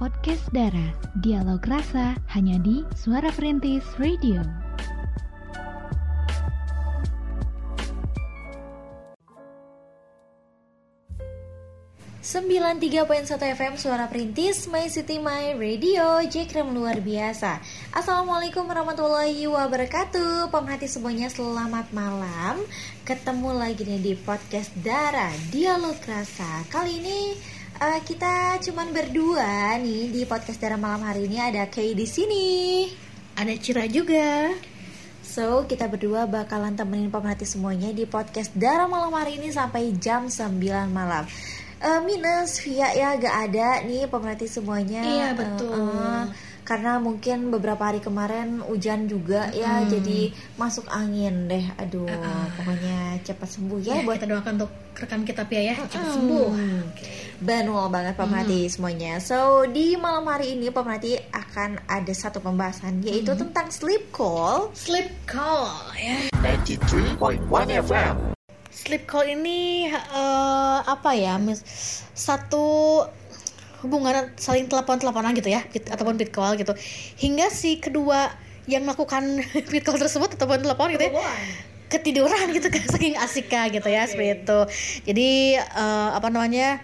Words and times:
podcast 0.00 0.48
Dara. 0.56 0.96
Dialog 1.20 1.60
rasa 1.68 2.16
hanya 2.32 2.56
di 2.64 2.80
Suara 2.96 3.28
Perintis 3.28 3.84
Radio. 4.00 4.40
Sembilan 12.24 12.80
tiga 12.80 13.04
poin 13.04 13.28
satu 13.28 13.44
FM 13.44 13.76
Suara 13.76 14.08
Perintis 14.08 14.70
My 14.72 14.88
City 14.88 15.20
My 15.20 15.52
Radio 15.58 16.22
Jekrem 16.22 16.70
luar 16.70 17.02
biasa 17.02 17.58
Assalamualaikum 17.90 18.70
warahmatullahi 18.70 19.50
wabarakatuh 19.50 20.52
Pemerhati 20.52 20.86
semuanya 20.86 21.26
selamat 21.26 21.90
malam 21.90 22.60
Ketemu 23.02 23.50
lagi 23.50 23.82
nih 23.82 23.98
di 23.98 24.14
podcast 24.14 24.70
Dara 24.78 25.32
Dialog 25.50 25.98
Rasa 26.06 26.62
Kali 26.70 27.02
ini 27.02 27.20
uh, 27.80 28.00
kita 28.04 28.60
cuman 28.60 28.92
berdua 28.92 29.80
nih 29.80 30.12
di 30.12 30.22
podcast 30.28 30.60
Dara 30.60 30.76
malam 30.76 31.02
hari 31.02 31.26
ini. 31.26 31.40
Ada 31.40 31.66
Kay 31.66 31.96
di 31.96 32.04
sini. 32.04 32.46
Ada 33.34 33.56
Cira 33.56 33.88
juga. 33.88 34.52
So, 35.24 35.64
kita 35.64 35.88
berdua 35.88 36.26
bakalan 36.28 36.76
temenin 36.76 37.08
pemerhati 37.08 37.48
semuanya 37.48 37.88
di 37.94 38.04
podcast 38.04 38.52
Dara 38.52 38.84
malam 38.84 39.14
hari 39.14 39.40
ini 39.40 39.48
sampai 39.48 39.96
jam 39.96 40.28
9 40.28 40.60
malam. 40.90 41.24
Uh, 41.80 42.04
minus 42.04 42.60
via 42.60 42.92
ya 42.92 43.16
gak 43.16 43.48
ada 43.48 43.80
nih 43.88 44.04
pemerhati 44.04 44.44
semuanya. 44.44 45.00
Iya 45.00 45.28
betul. 45.32 45.72
Uh, 45.72 45.96
uh, 45.96 46.24
karena 46.70 47.02
mungkin 47.02 47.50
beberapa 47.50 47.82
hari 47.82 47.98
kemarin 47.98 48.62
hujan 48.62 49.10
juga 49.10 49.50
ya 49.50 49.82
jadi 49.90 50.30
masuk 50.54 50.86
angin 50.86 51.50
deh. 51.50 51.66
Aduh 51.82 52.06
uh, 52.06 52.14
uh. 52.14 52.46
pokoknya 52.54 53.18
cepat 53.26 53.58
sembuh 53.58 53.78
ya, 53.82 53.98
ya 53.98 54.06
buat 54.06 54.22
kita 54.22 54.30
doakan 54.30 54.52
untuk 54.62 54.70
rekan 54.94 55.26
kita 55.26 55.42
Pia 55.50 55.74
ya. 55.74 55.76
Cepat 55.90 56.14
sembuh. 56.14 56.46
Okay. 56.94 57.42
Betul 57.42 57.90
banget 57.90 58.14
pemerhati 58.14 58.60
hmm. 58.62 58.70
semuanya. 58.70 59.12
So 59.18 59.66
di 59.66 59.98
malam 59.98 60.30
hari 60.30 60.54
ini 60.54 60.70
pemerhati 60.70 61.18
akan 61.34 61.90
ada 61.90 62.14
satu 62.14 62.38
pembahasan 62.38 63.02
Yaitu 63.02 63.34
hmm. 63.34 63.50
tentang 63.50 63.66
sleep 63.74 64.14
call. 64.14 64.70
Sleep 64.70 65.10
call 65.26 65.74
ya. 65.98 66.30
93.1 66.38 67.50
FM 67.82 68.38
sleep 68.70 69.04
call 69.04 69.26
ini 69.26 69.90
uh, 69.90 70.78
apa 70.86 71.12
ya 71.18 71.36
mis 71.42 71.60
satu 72.14 73.02
hubungan 73.80 74.32
saling 74.36 74.68
telepon 74.68 75.00
teleponan 75.00 75.32
gitu 75.36 75.50
ya 75.52 75.64
ataupun 75.66 76.16
beat 76.16 76.32
call 76.32 76.56
gitu. 76.56 76.72
Hingga 77.20 77.48
si 77.52 77.80
kedua 77.80 78.32
yang 78.68 78.84
melakukan 78.84 79.40
beat 79.72 79.84
call 79.84 79.98
tersebut 79.98 80.36
ataupun 80.36 80.62
telepon 80.62 80.92
gitu 80.94 81.10
ya 81.10 81.12
ketiduran. 81.90 82.54
gitu 82.54 82.70
kan 82.70 82.84
saking 82.94 83.18
asiknya 83.18 83.66
gitu 83.72 83.88
ya 83.90 84.04
okay. 84.04 84.10
seperti 84.12 84.30
itu. 84.42 84.58
Jadi 85.10 85.30
uh, 85.58 86.14
apa 86.14 86.28
namanya 86.30 86.80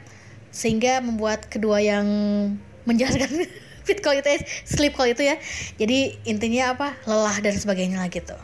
sehingga 0.56 1.04
membuat 1.04 1.52
kedua 1.52 1.84
yang 1.84 2.06
menjalankan 2.88 3.44
fit 3.86 4.00
call 4.02 4.18
itu 4.18 4.26
ya, 4.26 4.40
sleep 4.64 4.96
call 4.96 5.12
itu 5.12 5.22
ya 5.22 5.38
jadi 5.78 6.18
intinya 6.26 6.74
apa 6.74 6.88
lelah 7.06 7.38
dan 7.38 7.54
sebagainya 7.54 8.02
lah 8.02 8.10
gitu 8.10 8.34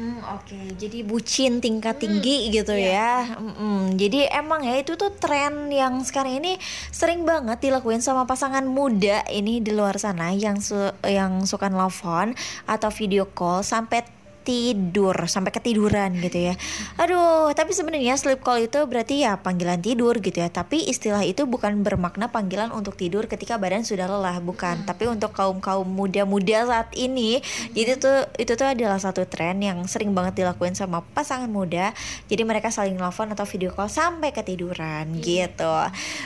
Hmm, 0.00 0.16
Oke, 0.32 0.56
okay. 0.56 0.66
jadi 0.80 1.04
bucin 1.04 1.60
tingkat 1.60 2.00
hmm, 2.00 2.04
tinggi 2.08 2.36
hmm, 2.48 2.50
gitu 2.56 2.72
yeah. 2.72 3.20
ya. 3.28 3.36
Hmm, 3.36 4.00
jadi 4.00 4.32
emang 4.32 4.64
ya 4.64 4.80
itu 4.80 4.96
tuh 4.96 5.12
tren 5.12 5.68
yang 5.68 6.00
sekarang 6.00 6.40
ini 6.40 6.56
sering 6.88 7.28
banget 7.28 7.60
dilakuin 7.60 8.00
sama 8.00 8.24
pasangan 8.24 8.64
muda 8.64 9.20
ini 9.28 9.60
di 9.60 9.76
luar 9.76 10.00
sana 10.00 10.32
yang 10.32 10.56
su 10.64 10.88
yang 11.04 11.44
suka 11.44 11.68
nelfon 11.68 12.32
atau 12.64 12.88
video 12.88 13.28
call 13.28 13.60
sampai 13.60 14.19
tidur 14.50 15.14
sampai 15.30 15.54
ketiduran 15.54 16.10
gitu 16.18 16.50
ya. 16.50 16.54
Aduh, 16.98 17.54
tapi 17.54 17.70
sebenarnya 17.70 18.18
sleep 18.18 18.42
call 18.42 18.66
itu 18.66 18.82
berarti 18.90 19.22
ya 19.22 19.38
panggilan 19.38 19.78
tidur 19.78 20.18
gitu 20.18 20.42
ya. 20.42 20.50
Tapi 20.50 20.90
istilah 20.90 21.22
itu 21.22 21.46
bukan 21.46 21.86
bermakna 21.86 22.34
panggilan 22.34 22.74
untuk 22.74 22.98
tidur 22.98 23.30
ketika 23.30 23.62
badan 23.62 23.86
sudah 23.86 24.10
lelah, 24.10 24.42
bukan. 24.42 24.82
Hmm. 24.82 24.86
Tapi 24.90 25.06
untuk 25.06 25.30
kaum-kaum 25.30 25.86
muda-muda 25.86 26.66
saat 26.66 26.90
ini, 26.98 27.38
hmm. 27.38 27.70
jadi 27.78 27.92
tuh 28.02 28.18
itu 28.42 28.52
tuh 28.58 28.66
adalah 28.66 28.98
satu 28.98 29.22
tren 29.30 29.62
yang 29.62 29.86
sering 29.86 30.10
banget 30.10 30.42
dilakuin 30.42 30.74
sama 30.74 31.06
pasangan 31.14 31.46
muda. 31.46 31.94
Jadi 32.26 32.42
mereka 32.42 32.74
saling 32.74 32.98
telepon 32.98 33.30
atau 33.30 33.46
video 33.46 33.70
call 33.70 33.86
sampai 33.86 34.34
ketiduran 34.34 35.14
hmm. 35.14 35.22
gitu. 35.22 35.76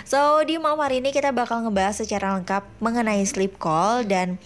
So, 0.09 0.41
di 0.49 0.57
malam 0.57 0.81
hari 0.81 1.05
ini 1.05 1.13
kita 1.13 1.37
bakal 1.37 1.61
ngebahas 1.61 2.01
secara 2.01 2.41
lengkap 2.41 2.65
mengenai 2.81 3.21
sleep 3.29 3.61
call 3.61 4.09
dan 4.09 4.41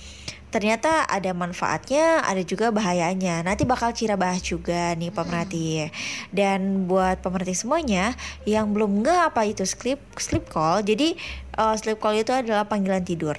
ternyata 0.49 1.05
ada 1.09 1.31
manfaatnya, 1.37 2.25
ada 2.25 2.41
juga 2.45 2.73
bahayanya. 2.73 3.45
Nanti 3.45 3.69
bakal 3.69 3.93
Cira 3.93 4.17
bahas 4.17 4.41
juga 4.41 4.97
nih 4.97 5.13
pemerhati. 5.13 5.89
Dan 6.33 6.89
buat 6.89 7.21
pemerhati 7.21 7.55
semuanya 7.57 8.17
yang 8.49 8.73
belum 8.73 9.05
nggak 9.05 9.35
apa 9.35 9.49
itu 9.49 9.65
sleep 9.65 10.01
sleep 10.17 10.49
call, 10.49 10.81
jadi 10.85 11.17
uh, 11.57 11.75
sleep 11.77 12.01
call 12.01 12.17
itu 12.17 12.33
adalah 12.33 12.65
panggilan 12.65 13.05
tidur. 13.05 13.37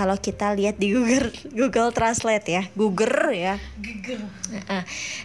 Kalau 0.00 0.16
kita 0.16 0.56
lihat 0.56 0.80
di 0.80 0.96
Google 0.96 1.28
Google 1.58 1.90
Translate 1.92 2.46
ya 2.48 2.62
Google 2.72 3.36
ya. 3.36 3.60
Google. 3.76 4.24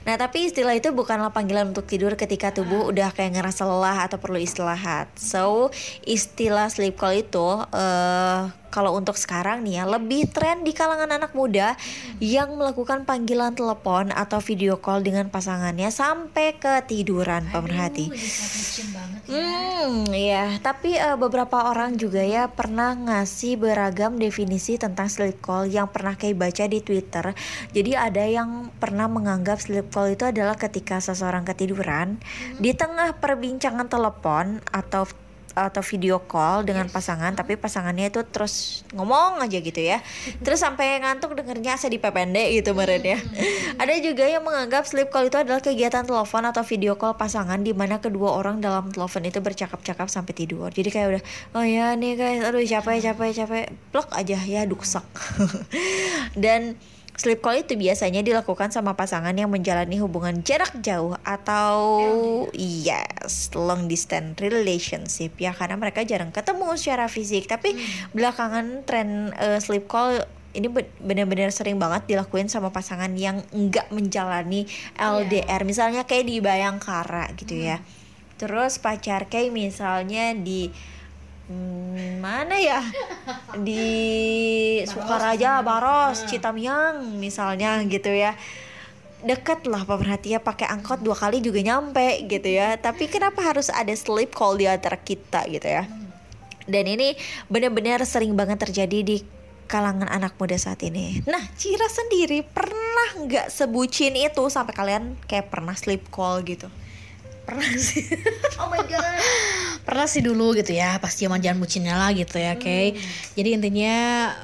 Nah 0.04 0.16
tapi 0.20 0.52
istilah 0.52 0.76
itu 0.76 0.92
bukanlah 0.92 1.32
panggilan 1.32 1.72
untuk 1.72 1.88
tidur 1.88 2.18
ketika 2.20 2.52
tubuh 2.52 2.92
udah 2.92 3.14
kayak 3.16 3.40
ngerasa 3.40 3.64
lelah 3.64 4.04
atau 4.04 4.20
perlu 4.20 4.36
istirahat. 4.36 5.08
So 5.16 5.72
istilah 6.04 6.68
sleep 6.68 7.00
call 7.00 7.24
itu 7.24 7.64
uh, 7.72 8.52
kalau 8.76 8.92
untuk 8.92 9.16
sekarang 9.16 9.64
nih 9.64 9.80
ya 9.80 9.84
lebih 9.88 10.28
tren 10.28 10.68
di 10.68 10.76
kalangan 10.76 11.08
anak 11.16 11.32
muda 11.32 11.80
yang 12.20 12.52
melakukan 12.60 13.08
panggilan 13.08 13.56
telepon 13.56 14.12
atau 14.12 14.44
video 14.44 14.76
call 14.84 15.00
dengan 15.00 15.32
pasangannya 15.32 15.88
sampai 15.88 16.60
ketiduran 16.60 17.48
pemerhati. 17.56 18.12
Ya. 18.12 18.20
Hmm, 19.32 20.12
ya. 20.12 20.60
Tapi 20.60 21.00
uh, 21.00 21.16
beberapa 21.16 21.72
orang 21.72 21.96
juga 21.96 22.20
ya 22.20 22.52
pernah 22.52 22.92
ngasih 22.92 23.56
beragam 23.56 24.20
definisi 24.20 24.76
tentang 24.76 25.08
sleep 25.08 25.40
call 25.40 25.72
yang 25.72 25.88
pernah 25.88 26.20
kayak 26.20 26.36
baca 26.36 26.68
di 26.68 26.84
Twitter. 26.84 27.32
Jadi 27.72 27.96
ada 27.96 28.28
yang 28.28 28.76
pernah 28.76 29.08
menganggap 29.08 29.64
sleep 29.64 29.88
call 29.96 30.12
itu 30.12 30.28
adalah 30.28 30.60
ketika 30.60 31.00
seseorang 31.00 31.48
ketiduran 31.48 32.20
hmm. 32.20 32.60
di 32.60 32.76
tengah 32.76 33.16
perbincangan 33.24 33.88
telepon 33.88 34.60
atau 34.76 35.08
atau 35.56 35.80
video 35.80 36.20
call 36.20 36.68
dengan 36.68 36.92
pasangan 36.92 37.32
tapi 37.32 37.56
pasangannya 37.56 38.12
itu 38.12 38.22
terus 38.28 38.84
ngomong 38.92 39.40
aja 39.40 39.58
gitu 39.64 39.80
ya. 39.80 40.04
Terus 40.44 40.60
sampai 40.60 41.00
ngantuk 41.00 41.34
dengernya 41.34 41.80
asa 41.80 41.88
di 41.88 41.98
pendek 41.98 42.62
gitu 42.62 42.76
meren 42.76 43.02
ya. 43.02 43.18
Ada 43.82 44.04
juga 44.04 44.28
yang 44.28 44.44
menganggap 44.44 44.84
sleep 44.84 45.08
call 45.10 45.32
itu 45.32 45.40
adalah 45.40 45.64
kegiatan 45.64 46.04
telepon 46.04 46.44
atau 46.44 46.62
video 46.68 47.00
call 47.00 47.16
pasangan 47.16 47.64
di 47.64 47.72
mana 47.72 48.04
kedua 48.04 48.36
orang 48.36 48.60
dalam 48.60 48.92
telepon 48.92 49.24
itu 49.24 49.40
bercakap-cakap 49.40 50.12
sampai 50.12 50.36
tidur. 50.36 50.68
Jadi 50.70 50.90
kayak 50.92 51.08
udah 51.16 51.24
oh 51.56 51.66
ya 51.66 51.96
nih 51.96 52.20
guys 52.20 52.44
aduh 52.44 52.62
capek 52.62 53.00
capek 53.00 53.32
capek. 53.32 53.66
Plek 53.96 54.10
aja 54.12 54.38
ya 54.44 54.62
duksak. 54.68 55.08
Dan 56.44 56.76
Sleep 57.16 57.40
call 57.40 57.64
itu 57.64 57.80
biasanya 57.80 58.20
dilakukan 58.20 58.76
sama 58.76 59.00
pasangan 59.00 59.32
yang 59.32 59.48
menjalani 59.48 60.04
hubungan 60.04 60.44
jarak 60.44 60.76
jauh 60.84 61.16
atau 61.24 61.80
yes, 62.52 63.56
long 63.56 63.88
distance 63.88 64.36
relationship 64.44 65.32
ya 65.40 65.56
karena 65.56 65.80
mereka 65.80 66.04
jarang 66.04 66.36
ketemu 66.36 66.76
secara 66.76 67.08
fisik. 67.08 67.48
Tapi 67.48 67.72
hmm. 67.72 68.12
belakangan 68.12 68.84
tren 68.84 69.32
uh, 69.40 69.64
sleep 69.64 69.88
call 69.88 70.28
ini 70.56 70.68
benar-benar 71.04 71.52
sering 71.56 71.80
banget 71.80 72.04
dilakuin 72.08 72.52
sama 72.52 72.72
pasangan 72.76 73.12
yang 73.16 73.44
enggak 73.56 73.88
menjalani 73.96 74.68
LDR. 75.00 75.48
Yeah. 75.48 75.64
Misalnya 75.64 76.02
kayak 76.04 76.28
di 76.28 76.44
Bayangkara 76.44 77.32
gitu 77.40 77.56
ya. 77.56 77.80
hmm. 77.80 77.84
ya. 77.84 78.04
Terus 78.36 78.84
pacar 78.84 79.32
kayak 79.32 79.56
misalnya 79.56 80.36
di 80.36 80.68
hmm, 81.50 82.22
mana 82.22 82.56
ya? 82.58 82.82
Di 83.60 83.86
Sukaraja 84.86 85.62
Baros 85.62 86.26
Citamiang 86.26 87.18
misalnya 87.18 87.82
gitu 87.86 88.10
ya. 88.14 88.38
Deket 89.26 89.66
lah 89.66 89.90
pemerhatian 89.90 90.38
pakai 90.38 90.70
angkot 90.70 91.02
dua 91.02 91.18
kali 91.18 91.42
juga 91.42 91.62
nyampe 91.62 92.26
gitu 92.30 92.50
ya. 92.50 92.78
Tapi 92.78 93.10
kenapa 93.10 93.42
harus 93.42 93.74
ada 93.74 93.94
sleep 93.94 94.34
call 94.34 94.62
di 94.62 94.70
antara 94.70 94.98
kita 94.98 95.46
gitu 95.50 95.66
ya? 95.66 95.90
Dan 96.66 96.86
ini 96.90 97.14
benar-benar 97.50 98.02
sering 98.06 98.34
banget 98.34 98.66
terjadi 98.66 99.00
di 99.06 99.18
kalangan 99.66 100.10
anak 100.10 100.38
muda 100.38 100.58
saat 100.58 100.82
ini. 100.86 101.26
Nah, 101.26 101.42
Cira 101.58 101.90
sendiri 101.90 102.46
pernah 102.46 103.26
nggak 103.26 103.50
sebucin 103.50 104.14
itu? 104.14 104.46
Sampai 104.50 104.78
kalian 104.78 105.18
kayak 105.26 105.50
pernah 105.50 105.74
sleep 105.74 106.10
call 106.14 106.46
gitu? 106.46 106.70
Pernah 107.46 107.70
sih. 107.78 108.06
oh 108.62 108.70
my 108.70 108.82
god 108.90 109.75
pernah 109.86 110.10
sih 110.10 110.26
dulu 110.26 110.58
gitu 110.58 110.74
ya 110.74 110.98
pas 110.98 111.14
zaman 111.14 111.38
zaman 111.38 111.62
bucinnya 111.62 111.94
lah 111.94 112.10
gitu 112.12 112.42
ya 112.42 112.58
oke 112.58 112.66
okay? 112.66 112.98
hmm. 112.98 113.38
jadi 113.38 113.50
intinya 113.54 113.96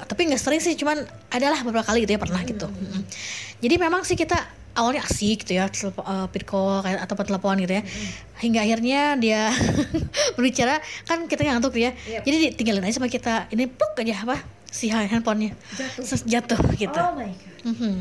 tapi 0.06 0.30
nggak 0.30 0.38
sering 0.38 0.62
sih 0.62 0.78
cuman 0.78 1.02
adalah 1.34 1.60
beberapa 1.66 1.82
kali 1.82 2.06
gitu 2.06 2.14
ya 2.14 2.20
pernah 2.22 2.40
gitu. 2.46 2.70
hmm. 2.70 2.78
gitu 2.78 3.02
jadi 3.62 3.74
memang 3.82 4.06
sih 4.06 4.14
kita 4.14 4.38
awalnya 4.72 5.04
asik 5.04 5.44
gitu 5.44 5.58
ya 5.58 5.68
uh, 5.68 6.26
call 6.46 6.80
kayak 6.80 7.04
atau 7.04 7.14
telepon 7.18 7.58
gitu 7.60 7.74
ya 7.76 7.82
hmm. 7.82 8.10
hingga 8.40 8.60
akhirnya 8.62 9.00
dia 9.18 9.50
berbicara 10.38 10.80
kan 11.04 11.26
kita 11.28 11.44
ngantuk 11.44 11.74
ya 11.76 11.92
yep. 12.08 12.22
jadi 12.24 12.54
ditinggalin 12.54 12.86
aja 12.86 13.02
sama 13.02 13.10
kita 13.10 13.50
ini 13.52 13.68
puk 13.68 13.98
aja 13.98 14.24
apa 14.24 14.38
si 14.72 14.88
handphonenya 14.88 15.52
jatuh, 15.76 16.24
jatuh 16.24 16.60
gitu 16.80 16.96
oh 16.96 17.12
my 17.12 17.28
God. 17.28 17.60
Mm 17.62 17.74
-hmm. 17.76 17.94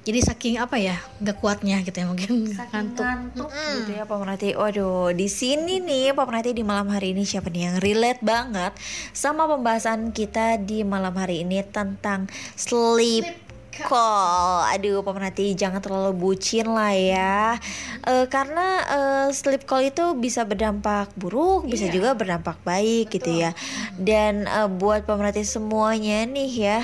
Jadi 0.00 0.18
saking 0.24 0.56
apa 0.56 0.80
ya 0.80 0.96
nggak 1.20 1.36
kuatnya 1.44 1.84
gitu 1.84 2.00
ya 2.00 2.06
mungkin 2.08 2.48
Saking 2.48 2.72
ngantuk 2.72 3.04
ngantuk 3.04 3.50
gitu 3.52 3.92
ya 3.92 4.04
pemerhati. 4.08 4.48
Waduh, 4.56 5.12
di 5.12 5.28
sini 5.28 5.78
nih 5.78 6.16
pemerhati 6.16 6.56
di 6.56 6.64
malam 6.64 6.88
hari 6.88 7.12
ini 7.12 7.28
siapa 7.28 7.52
nih 7.52 7.62
yang 7.68 7.76
relate 7.84 8.22
banget 8.24 8.72
sama 9.12 9.44
pembahasan 9.44 10.16
kita 10.16 10.56
di 10.56 10.82
malam 10.82 11.12
hari 11.12 11.44
ini 11.44 11.60
tentang 11.68 12.32
sleep 12.56 13.50
call. 13.84 14.66
Aduh, 14.68 15.00
pemerhati 15.00 15.56
jangan 15.56 15.80
terlalu 15.80 16.12
bucin 16.16 16.68
lah 16.68 16.92
ya. 16.92 17.56
Eh, 18.04 18.26
karena 18.28 18.66
eh, 18.84 19.26
sleep 19.32 19.64
call 19.64 19.88
itu 19.88 20.16
bisa 20.18 20.44
berdampak 20.44 21.12
buruk, 21.16 21.68
bisa 21.68 21.88
juga 21.88 22.12
berdampak 22.12 22.60
baik 22.64 23.12
gitu 23.12 23.30
ya. 23.32 23.56
Dan 23.96 24.44
eh, 24.44 24.68
buat 24.68 25.08
pemerhati 25.08 25.44
semuanya 25.46 26.24
nih 26.28 26.50
ya, 26.52 26.78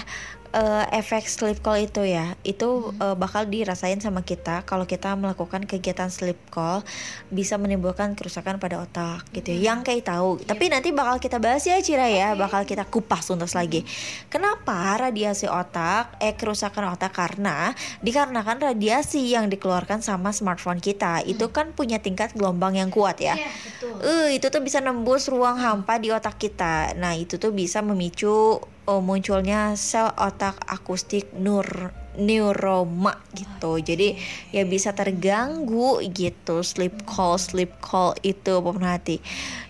eh, 0.52 0.84
efek 0.94 1.26
sleep 1.26 1.58
call 1.64 1.86
itu 1.86 2.02
ya 2.06 2.34
itu 2.46 2.92
eh, 2.98 3.16
bakal 3.18 3.46
dirasain 3.46 3.98
sama 3.98 4.22
kita 4.22 4.62
kalau 4.62 4.86
kita 4.86 5.14
melakukan 5.14 5.64
kegiatan 5.64 6.10
sleep 6.12 6.38
call 6.50 6.86
bisa 7.32 7.58
menimbulkan 7.58 8.14
kerusakan 8.14 8.58
pada 8.62 8.82
otak 8.82 9.26
gitu 9.34 9.56
ya. 9.56 9.72
Yang 9.72 9.92
kayak 9.92 10.04
tahu 10.06 10.30
tapi 10.44 10.70
nanti 10.70 10.90
bakal 10.94 11.18
kita 11.18 11.42
bahas 11.42 11.64
ya 11.66 11.78
Cira 11.80 12.06
ya. 12.06 12.38
Bakal 12.38 12.66
kita 12.68 12.86
kupas 12.86 13.26
tuntas 13.26 13.56
lagi. 13.56 13.82
Kenapa 14.30 14.96
radiasi 14.98 15.50
otak 15.50 16.18
eh 16.22 16.34
kerusakan 16.38 16.94
otak? 16.94 17.12
Karena 17.16 17.72
dikarenakan 18.04 18.72
radiasi 18.72 19.32
yang 19.32 19.48
dikeluarkan 19.48 20.04
sama 20.04 20.30
smartphone 20.30 20.78
kita. 20.78 21.24
Itu 21.24 21.50
kan 21.50 21.72
punya 21.72 21.98
tingkat 21.98 22.36
gelombang 22.36 22.76
yang 22.78 22.90
kuat 22.92 23.18
ya. 23.18 23.34
Iya, 23.34 23.50
betul. 23.50 23.94
Eh, 24.04 24.28
itu 24.38 24.46
tuh 24.52 24.62
bisa 24.62 24.78
nembus 24.84 25.26
ruang 25.26 25.56
hampa 25.58 25.98
di 25.98 26.12
otak 26.12 26.36
kita. 26.36 26.94
Nah, 26.98 27.16
itu 27.16 27.40
tuh 27.40 27.50
bisa 27.50 27.80
memicu 27.80 28.60
oh, 28.86 29.02
munculnya 29.02 29.74
sel 29.74 30.14
otak 30.14 30.56
akustik 30.66 31.34
nur 31.34 31.92
neuroma 32.16 33.20
gitu. 33.36 33.76
Jadi 33.76 34.16
ya 34.50 34.64
bisa 34.64 34.96
terganggu 34.96 36.00
gitu 36.10 36.64
sleep 36.64 37.04
call 37.04 37.36
sleep 37.36 37.76
call 37.78 38.16
itu 38.24 38.58
pemerhati. 38.64 39.20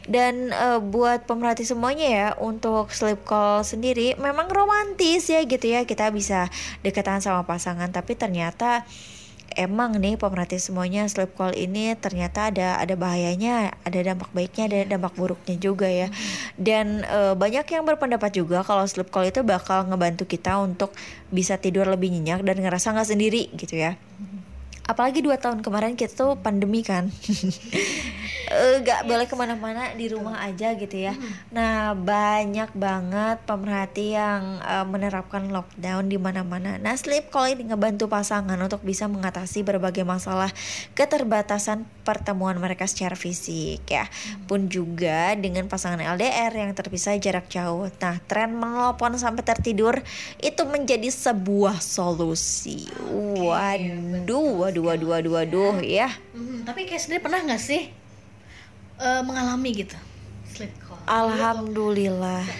Dan 0.07 0.55
eh, 0.55 0.79
buat 0.79 1.27
pemerhati 1.27 1.67
semuanya 1.67 2.07
ya 2.07 2.29
untuk 2.39 2.95
sleep 2.95 3.27
call 3.27 3.67
sendiri 3.67 4.15
memang 4.17 4.47
romantis 4.47 5.27
ya 5.27 5.43
gitu 5.43 5.67
ya. 5.67 5.83
Kita 5.83 6.15
bisa 6.15 6.47
dekatan 6.87 7.19
sama 7.19 7.43
pasangan 7.43 7.91
tapi 7.91 8.15
ternyata 8.15 8.87
emang 9.55 9.95
nih 9.97 10.19
pemerhati 10.19 10.59
semuanya 10.59 11.07
sleep 11.07 11.37
call 11.39 11.55
ini 11.55 11.95
ternyata 11.95 12.51
ada 12.51 12.83
ada 12.83 12.95
bahayanya, 12.99 13.77
ada 13.87 13.99
dampak 14.03 14.31
baiknya, 14.35 14.65
ada 14.67 14.79
dampak 14.97 15.15
buruknya 15.15 15.57
juga 15.61 15.87
ya. 15.87 16.11
Dan 16.59 17.07
eh, 17.07 17.35
banyak 17.39 17.67
yang 17.69 17.85
berpendapat 17.87 18.35
juga 18.35 18.67
kalau 18.67 18.83
sleep 18.89 19.13
call 19.15 19.31
itu 19.31 19.47
bakal 19.47 19.87
ngebantu 19.87 20.27
kita 20.27 20.59
untuk 20.59 20.91
bisa 21.31 21.61
tidur 21.61 21.87
lebih 21.87 22.11
nyenyak 22.11 22.43
dan 22.43 22.59
ngerasa 22.59 22.91
nggak 22.97 23.09
sendiri 23.09 23.53
gitu 23.55 23.79
ya. 23.79 23.95
Apalagi 24.87 25.21
dua 25.21 25.37
tahun 25.37 25.61
kemarin 25.67 25.99
kita 25.99 26.15
tuh 26.15 26.39
pandemi 26.39 26.87
kan, 26.87 27.11
Eh, 28.47 28.79
nggak 28.79 29.11
boleh 29.11 29.27
ke 29.27 29.35
mana-mana 29.35 29.91
di 29.99 30.07
rumah 30.07 30.39
aja 30.39 30.79
gitu 30.79 30.95
ya. 30.95 31.19
Nah 31.51 31.99
banyak 31.99 32.71
banget 32.79 33.43
pemerhati 33.43 34.15
yang 34.15 34.63
eh, 34.63 34.87
menerapkan 34.87 35.51
lockdown 35.51 36.07
di 36.07 36.15
mana-mana. 36.15 36.79
Nah 36.79 36.95
sleep 36.95 37.35
call 37.35 37.59
ini 37.59 37.75
ngebantu 37.75 38.07
pasangan 38.07 38.55
untuk 38.55 38.87
bisa 38.87 39.11
mengatasi 39.11 39.67
berbagai 39.67 40.07
masalah 40.07 40.55
keterbatasan 40.95 41.91
pertemuan 42.07 42.55
mereka 42.63 42.87
secara 42.87 43.19
fisik 43.19 43.83
ya. 43.83 44.07
Pun 44.47 44.71
juga 44.71 45.35
dengan 45.35 45.67
pasangan 45.67 45.99
LDR 45.99 46.55
yang 46.55 46.71
terpisah 46.71 47.19
jarak 47.19 47.51
jauh. 47.51 47.91
Nah 47.99 48.23
tren 48.31 48.55
menelpon 48.55 49.19
sampai 49.19 49.43
tertidur 49.43 49.99
itu 50.39 50.63
menjadi 50.71 51.11
sebuah 51.11 51.83
solusi. 51.83 52.87
Waduh, 53.11 54.63
waduh, 54.63 54.76
waduh, 54.83 55.09
waduh, 55.17 55.33
waduh 55.39 55.75
ya. 55.81 56.09
Mhm, 56.35 56.67
tapi 56.67 56.85
kayak 56.85 57.01
sendiri 57.01 57.21
pernah 57.23 57.41
nggak 57.45 57.63
sih 57.63 57.89
eh, 58.97 59.21
mengalami 59.25 59.71
gitu 59.73 59.97
sleep 60.49 60.73
call 60.83 61.01
Alhamdulillah. 61.07 62.43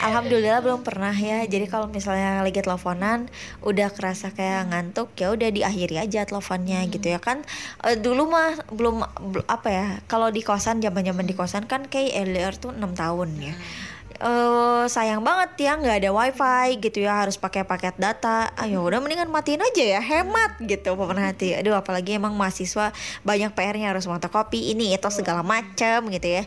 Alhamdulillah 0.00 0.64
belum 0.64 0.80
pernah 0.80 1.12
ya. 1.12 1.44
Jadi 1.44 1.68
kalau 1.68 1.84
misalnya 1.84 2.40
lagi 2.40 2.64
teleponan 2.64 3.28
udah 3.60 3.92
kerasa 3.92 4.32
kayak 4.32 4.72
ngantuk 4.72 5.12
ya 5.12 5.28
udah 5.28 5.52
diakhiri 5.52 6.00
aja 6.00 6.24
teleponnya 6.24 6.88
gitu 6.88 7.04
ya 7.04 7.20
kan. 7.20 7.44
Eh, 7.84 8.00
dulu 8.00 8.32
mah 8.32 8.56
belum 8.72 9.04
bel- 9.04 9.44
apa 9.44 9.68
ya. 9.68 9.86
Kalau 10.08 10.32
di 10.32 10.40
kosan 10.40 10.80
zaman-zaman 10.80 11.28
di 11.28 11.36
kosan 11.36 11.68
kan 11.68 11.84
kayak 11.84 12.16
LDR 12.16 12.54
tuh 12.56 12.72
6 12.72 12.96
tahun 12.96 13.28
ya. 13.40 13.54
Eh 14.20 14.84
sayang 14.84 15.24
banget 15.24 15.50
ya 15.64 15.72
nggak 15.80 15.96
ada 16.04 16.10
wifi 16.12 16.76
gitu 16.76 17.08
ya 17.08 17.24
harus 17.24 17.40
pakai 17.40 17.64
paket 17.64 17.96
data. 17.96 18.52
Ayo 18.60 18.84
udah 18.84 19.00
mendingan 19.00 19.32
matiin 19.32 19.64
aja 19.64 19.96
ya 19.96 20.00
hemat 20.04 20.60
gitu 20.60 20.92
pemerhati 20.92 21.56
aduh 21.56 21.72
apalagi 21.80 22.20
emang 22.20 22.36
mahasiswa 22.36 22.92
banyak 23.24 23.50
PR-nya 23.56 23.96
harus 23.96 24.04
fotokopi 24.04 24.76
ini 24.76 24.92
itu 24.92 25.08
segala 25.08 25.40
macam 25.40 26.12
gitu 26.12 26.28
ya. 26.28 26.44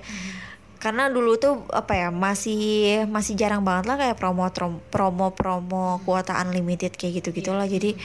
Karena 0.78 1.08
dulu 1.08 1.40
tuh 1.40 1.64
apa 1.72 1.96
ya 1.96 2.08
masih 2.12 3.08
masih 3.08 3.40
jarang 3.40 3.64
banget 3.64 3.88
lah 3.88 3.96
kayak 3.96 4.20
promo 4.20 4.44
promo 4.92 5.32
promo 5.32 6.04
kuota 6.04 6.36
unlimited 6.44 6.94
kayak 7.00 7.24
gitu 7.24 7.32
gitulah 7.32 7.64
jadi 7.64 7.96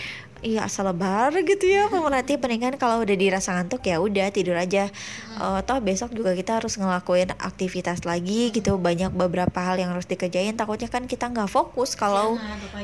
iya 0.40 0.66
asal 0.66 0.86
lebar 0.86 1.34
gitu 1.42 1.66
ya 1.66 1.90
pemerhati 1.90 2.38
mendingan 2.38 2.78
kalau 2.78 3.02
udah 3.02 3.16
dirasa 3.18 3.54
ngantuk 3.58 3.82
ya 3.86 3.98
udah 3.98 4.30
tidur 4.30 4.54
aja. 4.54 4.90
Eh, 5.38 5.60
toh 5.66 5.78
besok 5.82 6.14
juga 6.14 6.34
kita 6.34 6.62
harus 6.62 6.78
ngelakuin 6.78 7.34
aktivitas 7.38 8.06
lagi 8.06 8.54
gitu. 8.54 8.78
Banyak 8.78 9.14
beberapa 9.14 9.58
hal 9.58 9.78
yang 9.78 9.90
harus 9.94 10.06
dikerjain. 10.06 10.54
Takutnya 10.54 10.86
kan 10.86 11.10
kita 11.10 11.30
nggak 11.30 11.50
fokus 11.50 11.98
kalau 11.98 12.38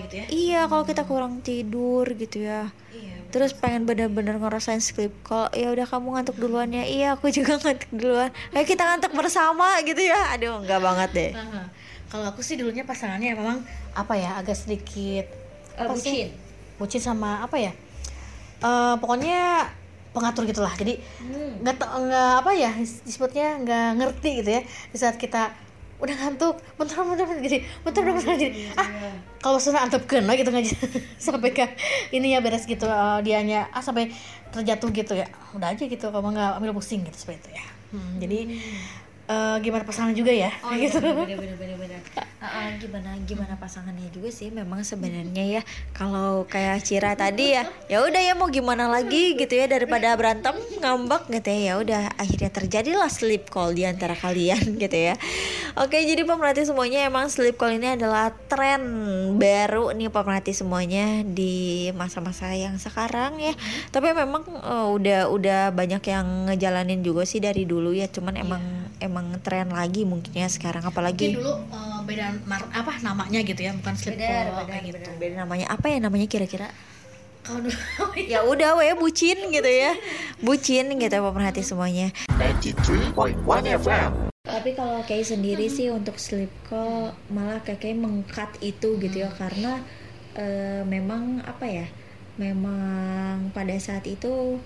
gitu 0.06 0.14
ya? 0.22 0.26
Iya 0.30 0.60
kalau 0.66 0.84
kita 0.86 1.02
kurang 1.06 1.42
tidur 1.42 2.06
gitu 2.14 2.42
ya. 2.42 2.70
Iya 2.90 3.14
terus 3.34 3.50
pengen 3.50 3.82
bener-bener 3.82 4.38
ngerasain 4.38 4.78
sleep 4.78 5.10
call. 5.26 5.50
Ya 5.50 5.74
udah 5.74 5.90
kamu 5.90 6.14
ngantuk 6.14 6.38
duluan 6.38 6.70
ya? 6.70 6.86
Iya 6.86 7.18
aku 7.18 7.34
juga 7.34 7.58
ngantuk 7.62 7.90
duluan. 7.90 8.30
Ayo 8.54 8.62
kita 8.62 8.86
ngantuk 8.86 9.10
bersama 9.10 9.82
gitu 9.82 9.98
ya. 9.98 10.38
Aduh 10.38 10.62
nggak 10.62 10.78
banget 10.78 11.10
deh. 11.10 11.30
Kalau 12.14 12.30
aku 12.30 12.46
sih 12.46 12.54
dulunya 12.54 12.86
pasangannya 12.86 13.34
memang 13.34 13.66
apa 13.98 14.14
ya 14.14 14.38
agak 14.38 14.54
sedikit 14.54 15.26
apa 15.74 15.98
sih? 15.98 16.30
Bucin 16.84 17.00
sama 17.00 17.40
apa 17.40 17.56
ya? 17.56 17.72
Eh 18.60 18.94
pokoknya 19.00 19.64
pengatur 20.12 20.44
gitulah. 20.44 20.70
Jadi 20.76 21.00
nggak 21.64 21.74
ta- 21.80 21.96
nggak 21.96 22.32
apa 22.44 22.50
ya 22.52 22.70
disebutnya 22.76 23.58
nggak 23.64 23.88
ngerti 23.98 24.30
gitu 24.44 24.50
ya. 24.52 24.62
Di 24.92 24.98
saat 25.00 25.16
kita 25.16 25.48
udah 25.98 26.12
ngantuk 26.20 26.60
bentar 26.76 27.00
bentar 27.00 27.24
bentar 27.24 27.40
gitu. 27.40 27.56
Bentar 27.80 28.00
bentar 28.04 28.20
bentar 28.20 28.36
gitu. 28.36 28.56
Ah 28.76 29.16
kalau 29.44 29.60
sudah 29.60 29.84
antep 29.84 30.08
kena 30.08 30.32
gitu 30.36 30.48
nggak 30.48 30.64
sampai 31.20 31.52
ke 31.52 31.64
ini 32.16 32.32
ya 32.32 32.40
beres 32.40 32.64
gitu 32.64 32.88
eh, 32.88 33.18
dianya 33.20 33.68
ah 33.72 33.80
sampai 33.84 34.12
terjatuh 34.52 34.88
gitu 34.92 35.12
ya. 35.16 35.28
Udah 35.56 35.72
aja 35.72 35.84
gitu 35.84 36.06
kalau 36.08 36.32
nggak 36.32 36.60
ambil 36.60 36.72
pusing 36.76 37.04
gitu 37.04 37.16
seperti 37.16 37.48
itu 37.48 37.50
ya. 37.60 37.66
Hmm, 37.94 38.18
jadi 38.18 38.38
eh, 39.28 39.56
gimana 39.62 39.84
pasangan 39.86 40.12
juga 40.12 40.32
ya? 40.32 40.50
Gitu. 40.80 40.98
bener 41.00 41.38
bener 41.38 41.56
bener 41.56 41.76
bener. 41.78 42.00
Ah, 42.44 42.68
gimana 42.76 43.16
gimana 43.24 43.56
pasangannya 43.56 44.12
juga 44.12 44.28
sih? 44.28 44.52
Memang 44.52 44.84
sebenarnya 44.84 45.60
ya 45.60 45.62
kalau 45.96 46.44
kayak 46.44 46.84
Cira 46.84 47.16
tadi 47.16 47.56
ya 47.56 47.64
ya 47.88 48.04
udah 48.04 48.20
ya 48.20 48.36
mau 48.36 48.52
gimana 48.52 48.84
lagi 48.84 49.32
gitu 49.38 49.56
ya 49.56 49.64
daripada 49.64 50.12
berantem 50.18 50.52
ngambek 50.82 51.32
gitu 51.32 51.48
ya 51.48 51.60
ya 51.64 51.74
udah 51.80 52.02
akhirnya 52.20 52.50
terjadilah 52.52 53.08
sleep 53.08 53.48
call 53.48 53.72
di 53.72 53.88
antara 53.88 54.12
kalian 54.12 54.60
gitu 54.82 54.98
ya. 55.12 55.16
Oke 55.80 56.04
jadi 56.04 56.20
pemerhati 56.26 56.68
semuanya 56.68 57.08
emang 57.08 57.32
sleep 57.32 57.56
call 57.56 57.80
ini 57.80 57.96
adalah 57.96 58.28
tren 58.50 58.82
baru 59.40 59.96
nih 59.96 60.12
pemerhati 60.12 60.52
semuanya 60.52 61.24
di 61.24 61.88
masa-masa 61.96 62.52
yang 62.52 62.76
sekarang 62.76 63.40
ya. 63.40 63.56
Tapi 63.88 64.12
memang 64.12 64.44
eh, 64.44 64.88
udah 64.92 65.32
udah 65.32 65.60
banyak 65.72 66.02
yang 66.04 66.52
ngejalanin 66.52 67.00
juga 67.00 67.24
sih 67.24 67.40
dari 67.40 67.64
dulu 67.64 67.96
ya 67.96 68.04
cuman 68.10 68.34
emang 68.36 68.62
emang 68.98 69.13
tren 69.38 69.70
lagi 69.70 70.02
mungkin 70.02 70.32
ya 70.32 70.48
sekarang 70.48 70.82
apalagi 70.82 71.34
mungkin 71.34 71.44
dulu 71.44 71.52
eh, 71.70 71.98
beda 72.04 72.26
mar- 72.44 72.72
apa 72.72 72.92
namanya 73.00 73.40
gitu 73.40 73.60
ya 73.60 73.72
bukan 73.76 73.94
sleep 73.94 74.18
call 74.18 74.66
kayak 74.66 74.82
gitu. 74.90 75.10
beda. 75.16 75.34
Namanya 75.44 75.66
apa 75.70 75.86
ya 75.88 75.98
namanya 76.02 76.26
kira-kira? 76.26 76.68
Kalau 77.44 77.60
dulu 77.60 77.76
ya 78.16 78.40
udah 78.40 78.80
we 78.80 78.88
bucin 78.96 79.36
gitu 79.52 79.68
ya. 79.68 79.92
Bucin 80.40 80.88
gitu 80.96 81.16
pemerhati 81.20 81.60
semuanya. 81.60 82.08
93.1 82.40 83.36
FM. 83.78 84.10
tapi 84.44 84.76
kalau 84.76 85.00
kayak 85.02 85.24
sendiri 85.24 85.66
sih 85.66 85.88
untuk 85.88 86.16
sleep 86.16 86.52
call 86.68 87.12
malah 87.28 87.64
kayak 87.64 87.96
mengkat 87.96 88.48
itu 88.60 88.96
gitu 89.00 89.24
ya 89.24 89.32
karena 89.32 89.80
eh, 90.36 90.84
memang 90.84 91.40
apa 91.42 91.64
ya 91.64 91.86
memang 92.36 93.50
pada 93.50 93.72
saat 93.78 94.04
itu 94.04 94.58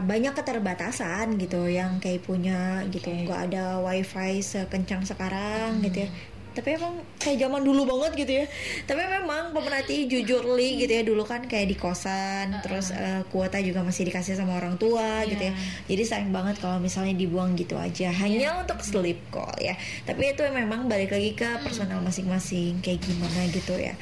banyak 0.00 0.32
keterbatasan 0.32 1.34
gitu 1.36 1.66
yang 1.66 1.98
kayak 1.98 2.22
punya 2.22 2.84
gitu 2.88 3.10
nggak 3.10 3.50
ada 3.50 3.80
wifi 3.80 4.38
sekencang 4.38 5.02
sekarang 5.02 5.80
gitu 5.80 6.06
ya. 6.06 6.10
Tapi 6.54 6.78
emang 6.78 6.94
kayak 7.18 7.42
zaman 7.42 7.66
dulu 7.66 7.82
banget 7.82 8.14
gitu 8.14 8.32
ya. 8.38 8.46
Tapi 8.86 9.02
memang 9.02 9.50
pemerhati 9.50 10.06
jujur 10.06 10.54
li 10.54 10.78
gitu 10.78 10.92
ya 10.94 11.02
dulu 11.02 11.26
kan 11.26 11.42
kayak 11.42 11.66
di 11.66 11.74
kosan 11.74 12.62
terus 12.62 12.94
eh, 12.94 13.26
kuota 13.26 13.58
juga 13.58 13.82
masih 13.82 14.06
dikasih 14.06 14.38
sama 14.38 14.62
orang 14.62 14.78
tua 14.78 15.26
Iya. 15.26 15.34
gitu 15.34 15.42
ya. 15.50 15.54
Jadi 15.90 16.02
sayang 16.06 16.30
banget 16.30 16.62
kalau 16.62 16.78
misalnya 16.78 17.18
dibuang 17.18 17.58
gitu 17.58 17.74
aja. 17.74 18.14
Hanya 18.14 18.54
untuk 18.62 18.78
sleep 18.86 19.18
call 19.34 19.50
ya. 19.58 19.74
Tapi 20.06 20.30
itu 20.30 20.46
memang 20.46 20.86
balik 20.86 21.10
lagi 21.10 21.34
ke 21.34 21.58
personal 21.58 21.98
masing-masing 21.98 22.78
kayak 22.78 23.02
gimana 23.02 23.50
gitu 23.50 23.74
ya. 23.74 23.98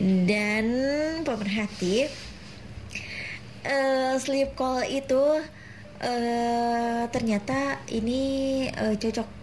Dan 0.00 0.64
pemerhati 1.20 2.08
eh, 3.64 4.14
sleep 4.20 4.56
call 4.56 4.84
itu 4.88 5.40
eh 6.00 7.04
ternyata 7.12 7.76
ini 7.92 8.20
eh, 8.72 8.96
cocok 8.96 9.39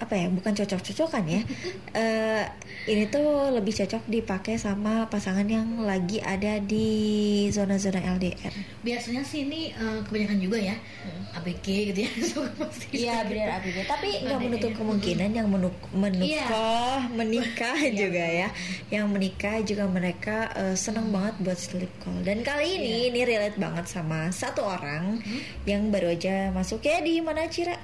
apa 0.00 0.14
ya 0.14 0.26
bukan 0.30 0.52
cocok-cocokan 0.54 1.24
ya. 1.28 1.42
Eh, 1.94 2.42
ini 2.90 3.06
tuh 3.06 3.54
lebih 3.54 3.70
cocok 3.70 4.10
dipakai 4.10 4.58
sama 4.58 5.06
pasangan 5.06 5.46
yang 5.46 5.86
lagi 5.86 6.18
ada 6.18 6.58
di 6.58 7.46
zona-zona 7.54 8.02
LDR 8.18 8.50
biasanya 8.82 9.22
sih 9.22 9.46
ini 9.46 9.70
eh, 9.70 10.02
kebanyakan 10.02 10.42
juga 10.42 10.58
ya 10.58 10.74
ABG 11.38 11.94
gitu 11.94 12.00
ya 12.02 12.10
Iya 12.90 13.14
gitu. 13.22 13.30
benar 13.30 13.48
ABG 13.62 13.76
tapi 13.86 14.08
nggak 14.26 14.40
menutup 14.42 14.72
kemungkinan 14.74 15.30
yang 15.38 15.46
menuk 15.46 15.76
menikah 15.94 17.06
menikah 17.14 17.78
juga 18.02 18.24
ya. 18.24 18.48
Yang 18.90 19.06
menikah 19.10 19.56
juga 19.62 19.84
mereka 19.86 20.36
eh, 20.54 20.76
senang 20.76 21.14
banget 21.14 21.34
buat 21.42 21.58
sleep 21.58 21.92
call. 22.02 22.22
Dan 22.26 22.42
kali 22.42 22.78
ini 22.78 22.94
ini 23.14 23.20
relate 23.22 23.58
banget 23.58 23.86
sama 23.86 24.28
satu 24.34 24.66
orang 24.66 25.22
yang 25.64 25.88
baru 25.94 26.12
aja 26.14 26.50
masuk. 26.50 26.82
Ya 26.84 27.00
di 27.00 27.22
mana 27.22 27.46
Cira 27.46 27.78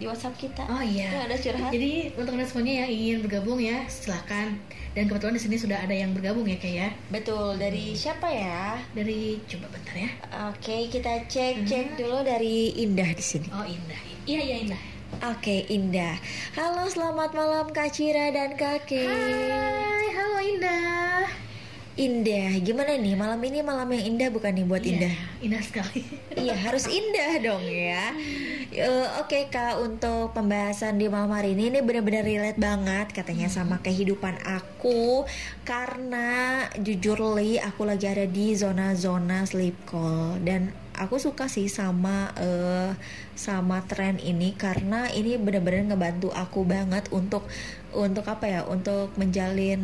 di 0.00 0.08
WhatsApp 0.08 0.34
kita 0.40 0.64
Oh 0.64 0.80
iya. 0.80 1.12
Yang 1.12 1.24
ada 1.28 1.36
curhat 1.36 1.70
Jadi 1.76 1.92
untuk 2.16 2.32
semuanya 2.48 2.72
yang 2.82 2.90
ingin 2.90 3.16
bergabung 3.20 3.60
ya, 3.60 3.84
silakan. 3.86 4.56
Dan 4.96 5.06
kebetulan 5.06 5.36
di 5.36 5.42
sini 5.44 5.56
sudah 5.60 5.78
ada 5.84 5.94
yang 5.94 6.10
bergabung 6.16 6.48
ya 6.48 6.58
kayak 6.58 6.74
ya. 6.74 6.88
betul 7.14 7.54
dari 7.60 7.94
siapa 7.94 8.26
ya 8.26 8.80
Dari 8.90 9.38
coba 9.46 9.70
bentar 9.70 9.94
ya. 9.94 10.10
Oke 10.50 10.90
kita 10.90 11.28
cek 11.30 11.68
cek 11.68 11.86
dulu 12.00 12.26
dari 12.26 12.74
Indah 12.80 13.12
di 13.14 13.22
sini 13.22 13.46
Oh 13.54 13.62
Indah. 13.62 14.00
Iya 14.26 14.40
iya 14.40 14.56
Indah. 14.66 14.82
Oke 15.30 15.68
Indah 15.70 16.16
halo 16.58 16.90
selamat 16.90 17.30
malam 17.36 17.66
Kak 17.70 17.94
Cira 17.94 18.34
dan 18.34 18.58
Kak 18.58 18.90
Kay. 18.90 19.06
Hai, 19.06 20.06
halo 20.16 20.38
Indah. 20.42 20.89
Indah, 21.98 22.54
gimana 22.62 22.94
nih 22.94 23.18
malam 23.18 23.42
ini 23.42 23.66
malam 23.66 23.90
yang 23.90 24.14
indah 24.14 24.30
bukan 24.30 24.54
nih 24.54 24.62
buat 24.62 24.82
Iya, 24.86 24.94
Indah? 24.94 25.14
Indah 25.42 25.62
sekali. 25.66 26.02
Iya 26.40 26.54
harus 26.56 26.86
indah 26.86 27.32
dong 27.42 27.66
ya. 27.66 28.14
Eh, 28.70 29.06
Oke 29.18 29.50
kak 29.50 29.82
untuk 29.82 30.30
pembahasan 30.32 30.96
di 30.96 31.10
malam 31.10 31.34
hari 31.34 31.58
ini 31.58 31.74
ini 31.74 31.78
benar-benar 31.82 32.22
relate 32.22 32.56
banget 32.56 33.10
katanya 33.10 33.50
sama 33.50 33.82
kehidupan 33.82 34.38
aku 34.46 35.26
karena 35.66 36.64
jujur 36.78 37.18
li 37.36 37.58
aku 37.58 37.82
lagi 37.84 38.06
ada 38.06 38.24
di 38.24 38.54
zona-zona 38.54 39.44
sleep 39.44 39.74
call 39.84 40.38
dan 40.46 40.70
aku 41.00 41.16
suka 41.16 41.48
sih 41.48 41.66
sama 41.72 42.30
eh, 42.36 42.92
sama 43.32 43.80
tren 43.88 44.20
ini 44.20 44.52
karena 44.52 45.08
ini 45.08 45.40
benar-benar 45.40 45.96
ngebantu 45.96 46.28
aku 46.36 46.68
banget 46.68 47.08
untuk 47.08 47.48
untuk 47.90 48.22
apa 48.30 48.46
ya 48.46 48.60
untuk 48.68 49.16
menjalin 49.16 49.80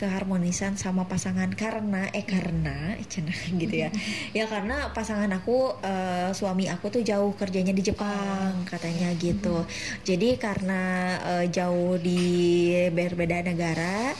keharmonisan 0.00 0.80
sama 0.80 1.04
pasangan. 1.06 1.52
Karena 1.52 2.08
eh 2.16 2.24
karena 2.24 2.96
eh, 2.96 3.04
cenah 3.04 3.36
gitu 3.62 3.76
ya. 3.86 3.92
Ya 4.32 4.48
karena 4.48 4.90
pasangan 4.96 5.28
aku 5.36 5.76
eh, 5.84 6.32
suami 6.32 6.66
aku 6.72 6.88
tuh 6.88 7.02
jauh 7.04 7.36
kerjanya 7.36 7.76
di 7.76 7.84
Jepang 7.84 8.64
katanya 8.64 9.12
gitu. 9.20 9.68
Jadi 10.02 10.40
karena 10.40 10.82
eh, 11.22 11.46
jauh 11.52 12.00
di 12.00 12.72
berbeda 12.90 13.44
negara 13.44 14.16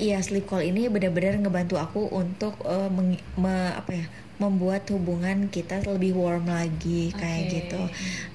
Iya 0.00 0.16
sleep 0.24 0.48
call 0.48 0.64
ini 0.64 0.88
benar-benar 0.88 1.36
ngebantu 1.44 1.76
aku 1.76 2.08
untuk 2.08 2.56
eh, 2.64 2.88
meng- 2.88 3.20
me- 3.36 3.74
apa 3.76 3.92
ya 3.92 4.06
membuat 4.40 4.88
hubungan 4.90 5.52
kita 5.52 5.84
lebih 5.84 6.16
warm 6.16 6.48
lagi 6.48 7.12
kayak 7.12 7.44
gitu. 7.52 7.82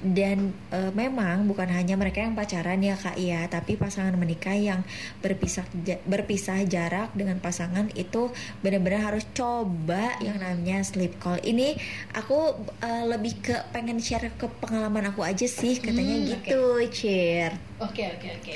Dan 0.00 0.54
eh, 0.70 0.92
memang 0.94 1.50
bukan 1.50 1.66
hanya 1.68 1.98
mereka 1.98 2.22
yang 2.22 2.38
pacaran 2.38 2.78
ya 2.80 2.94
kak 2.94 3.18
ya 3.18 3.44
tapi 3.50 3.74
pasangan 3.74 4.14
menikah 4.14 4.54
yang 4.54 4.80
berpisah 5.20 5.66
berpisah 6.06 6.62
jarak 6.64 7.10
dengan 7.18 7.42
pasangan 7.42 7.90
itu 7.98 8.30
benar-benar 8.62 9.12
harus 9.12 9.26
coba 9.34 10.14
yang 10.22 10.38
namanya 10.38 10.86
sleep 10.86 11.18
call. 11.18 11.42
Ini 11.42 11.74
aku 12.14 12.54
eh, 12.80 13.04
lebih 13.04 13.42
ke 13.42 13.56
pengen 13.74 13.98
share 13.98 14.30
ke 14.38 14.46
pengalaman 14.62 15.10
aku 15.10 15.26
aja 15.26 15.44
sih 15.44 15.82
katanya 15.82 16.16
Hmm, 16.16 16.28
gitu 16.30 16.62
Cir 16.94 17.52
Oke 17.76 18.08
oke 18.08 18.28
oke. 18.40 18.54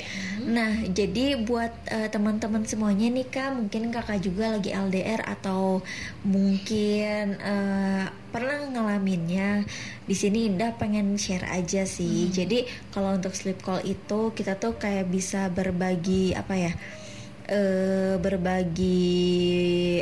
Nah, 0.49 0.81
jadi 0.89 1.37
buat 1.45 1.69
eh, 1.93 2.09
teman-teman 2.09 2.65
semuanya 2.65 3.05
nih 3.13 3.29
Kak, 3.29 3.53
mungkin 3.53 3.93
Kakak 3.93 4.17
juga 4.25 4.57
lagi 4.57 4.73
LDR 4.73 5.21
atau 5.21 5.85
mungkin 6.25 7.37
eh, 7.37 8.05
pernah 8.33 8.57
ngalaminnya. 8.73 9.61
Di 10.09 10.15
sini 10.17 10.49
Indah 10.49 10.73
pengen 10.73 11.21
share 11.21 11.45
aja 11.53 11.85
sih. 11.85 12.33
Jadi, 12.33 12.65
kalau 12.89 13.13
untuk 13.13 13.37
sleep 13.37 13.61
call 13.61 13.85
itu 13.85 14.33
kita 14.33 14.57
tuh 14.57 14.73
kayak 14.81 15.05
bisa 15.13 15.53
berbagi 15.53 16.33
apa 16.33 16.57
ya? 16.57 16.73
Eh 17.51 18.15
berbagi 18.15 19.19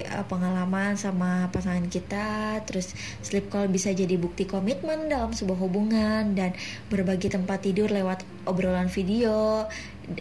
eh, 0.05 0.25
pengalaman 0.29 0.93
sama 0.93 1.49
pasangan 1.49 1.89
kita 1.89 2.61
terus 2.61 2.93
sleep 3.25 3.49
call 3.49 3.65
bisa 3.73 3.89
jadi 3.89 4.21
bukti 4.21 4.45
komitmen 4.45 5.09
dalam 5.09 5.33
sebuah 5.33 5.57
hubungan 5.57 6.37
dan 6.37 6.53
berbagi 6.93 7.33
tempat 7.33 7.65
tidur 7.65 7.89
lewat 7.89 8.21
obrolan 8.45 8.85
video 8.93 9.65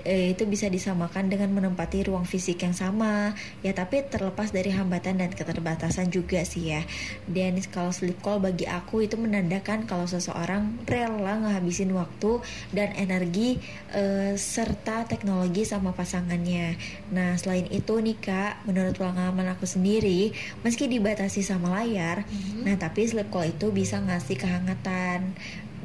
eh, 0.04 0.36
itu 0.36 0.44
bisa 0.44 0.68
disamakan 0.68 1.32
dengan 1.32 1.52
menempati 1.54 2.06
ruang 2.08 2.28
fisik 2.28 2.64
yang 2.64 2.76
sama. 2.76 3.32
Ya 3.64 3.72
tapi 3.72 4.04
terlepas 4.04 4.52
dari 4.52 4.72
hambatan 4.72 5.20
dan 5.20 5.30
keterbatasan 5.32 6.12
juga 6.12 6.44
sih 6.44 6.74
ya. 6.76 6.82
Dan 7.28 7.60
kalau 7.72 7.90
sleep 7.90 8.20
call 8.20 8.40
bagi 8.42 8.68
aku 8.68 9.04
itu 9.04 9.16
menandakan 9.16 9.88
kalau 9.88 10.04
seseorang 10.04 10.84
rela 10.84 11.40
ngehabisin 11.40 11.92
waktu 11.96 12.44
dan 12.74 12.92
energi 12.94 13.58
eh, 13.96 14.36
serta 14.36 15.08
teknologi 15.08 15.64
sama 15.64 15.96
pasangannya. 15.96 16.76
Nah 17.12 17.34
selain 17.40 17.68
itu 17.72 17.98
nih 17.98 18.18
kak 18.18 18.68
menurut 18.68 18.98
pengalaman 18.98 19.54
aku 19.54 19.64
sendiri 19.64 20.34
meski 20.66 20.90
dibatasi 20.90 21.40
sama 21.40 21.72
layar 21.80 22.26
nah 22.66 22.74
tapi 22.76 23.06
sleep 23.06 23.30
call 23.30 23.48
itu 23.48 23.70
bisa 23.70 24.02
ngasih 24.02 24.36
kehangatan 24.36 25.32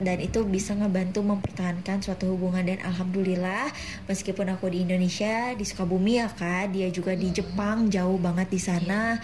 dan 0.02 0.18
itu 0.18 0.42
bisa 0.48 0.74
ngebantu 0.74 1.22
mempertahankan 1.22 2.02
suatu 2.02 2.34
hubungan 2.34 2.66
dan 2.66 2.82
alhamdulillah 2.82 3.70
meskipun 4.10 4.50
aku 4.50 4.74
di 4.74 4.82
Indonesia 4.82 5.54
di 5.54 5.62
Sukabumi 5.62 6.18
ya 6.18 6.32
kak 6.34 6.74
dia 6.74 6.90
juga 6.90 7.14
di 7.14 7.30
Jepang 7.30 7.94
jauh 7.94 8.18
banget 8.18 8.50
di 8.50 8.62
sana. 8.62 9.22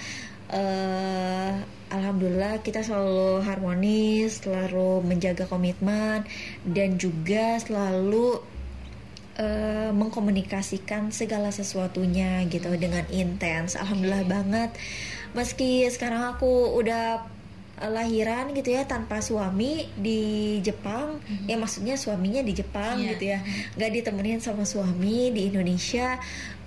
Eh 0.50 1.54
alhamdulillah 1.90 2.62
kita 2.62 2.86
selalu 2.86 3.42
harmonis 3.42 4.46
selalu 4.46 5.02
menjaga 5.02 5.50
komitmen 5.50 6.26
dan 6.66 7.02
juga 7.02 7.58
selalu 7.58 8.42
eh, 9.42 9.90
mengkomunikasikan 9.94 11.10
segala 11.10 11.50
sesuatunya 11.50 12.46
gitu 12.50 12.70
dengan 12.78 13.06
intens. 13.10 13.74
Alhamdulillah 13.74 14.26
banget. 14.30 14.70
Meski 15.34 15.86
sekarang 15.90 16.38
aku 16.38 16.78
udah 16.78 17.39
lahiran 17.88 18.52
gitu 18.52 18.76
ya 18.76 18.84
tanpa 18.84 19.24
suami 19.24 19.88
di 19.96 20.60
Jepang. 20.60 21.24
Ya 21.48 21.56
maksudnya 21.56 21.96
suaminya 21.96 22.44
di 22.44 22.52
Jepang 22.52 23.00
Iya. 23.00 23.10
gitu 23.16 23.24
ya. 23.32 23.40
Nggak 23.80 23.92
ditemenin 23.96 24.40
sama 24.44 24.68
suami 24.68 25.32
di 25.32 25.48
Indonesia. 25.48 26.20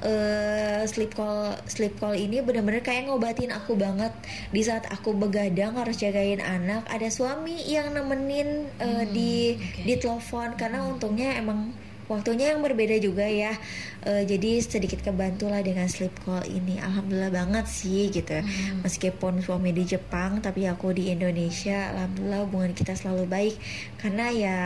Eh 0.02 0.82
sleep 0.88 1.14
call 1.14 1.54
sleep 1.68 2.00
call 2.00 2.16
ini 2.16 2.40
benar-benar 2.42 2.80
kayak 2.80 3.06
ngobatin 3.06 3.52
aku 3.52 3.76
banget. 3.76 4.10
Di 4.50 4.64
saat 4.64 4.88
aku 4.88 5.12
begadang 5.12 5.76
harus 5.76 6.00
jagain 6.00 6.40
anak 6.40 6.88
ada 6.88 7.06
suami 7.06 7.60
yang 7.68 7.92
nemenin 7.92 8.66
eh, 8.80 9.04
di 9.12 9.54
oke. 9.60 9.84
di 9.84 9.94
telepon. 10.00 10.56
Karena 10.56 10.82
untungnya 10.88 11.36
emang 11.36 11.70
waktunya 12.12 12.52
yang 12.52 12.60
berbeda 12.60 13.00
juga 13.00 13.24
ya. 13.24 13.56
Eh, 14.02 14.26
jadi 14.28 14.60
sedikit 14.60 15.00
kebantu 15.00 15.48
lah 15.48 15.64
dengan 15.64 15.88
sleep 15.88 16.12
call 16.22 16.44
ini. 16.44 16.76
Alhamdulillah 16.78 17.32
banget 17.32 17.66
sih 17.70 18.12
gitu. 18.12 18.38
Meskipun 18.84 19.40
suami 19.40 19.72
di 19.72 19.88
Jepang 19.88 20.44
tapi 20.44 20.68
aku 20.68 20.92
di 20.92 21.08
Indonesia 21.08 21.94
alhamdulillah 21.96 22.40
hubungan 22.44 22.72
kita 22.76 22.92
selalu 22.92 23.24
baik. 23.26 23.54
Karena 23.96 24.26
ya 24.28 24.58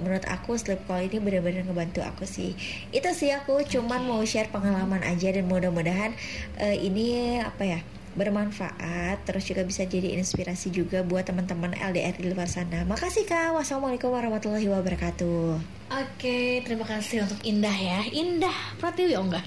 menurut 0.00 0.24
aku 0.24 0.56
sleep 0.56 0.82
call 0.88 1.04
ini 1.04 1.20
benar-benar 1.20 1.68
ngebantu 1.68 2.00
aku 2.00 2.24
sih. 2.24 2.56
Itu 2.90 3.12
sih 3.12 3.30
aku 3.30 3.62
cuman 3.68 4.08
mau 4.08 4.24
share 4.24 4.48
pengalaman 4.48 5.04
aja 5.04 5.28
dan 5.30 5.44
mudah-mudahan 5.46 6.16
eh, 6.56 6.76
ini 6.80 7.38
apa 7.44 7.64
ya 7.66 7.80
bermanfaat 8.14 9.22
terus 9.26 9.44
juga 9.46 9.62
bisa 9.66 9.84
jadi 9.84 10.14
inspirasi 10.18 10.70
juga 10.70 11.02
buat 11.02 11.26
teman-teman 11.26 11.74
LDR 11.74 12.14
di 12.16 12.30
luar 12.30 12.46
sana 12.48 12.86
makasih 12.88 13.26
kak 13.26 13.54
wassalamualaikum 13.54 14.10
warahmatullahi 14.10 14.66
wabarakatuh 14.70 15.76
Oke, 15.84 16.64
terima 16.64 16.82
kasih 16.88 17.22
untuk 17.22 17.38
Indah 17.44 17.70
ya. 17.70 18.00
Indah 18.08 18.56
Pratiwi 18.80 19.14
oh 19.14 19.30
enggak? 19.30 19.46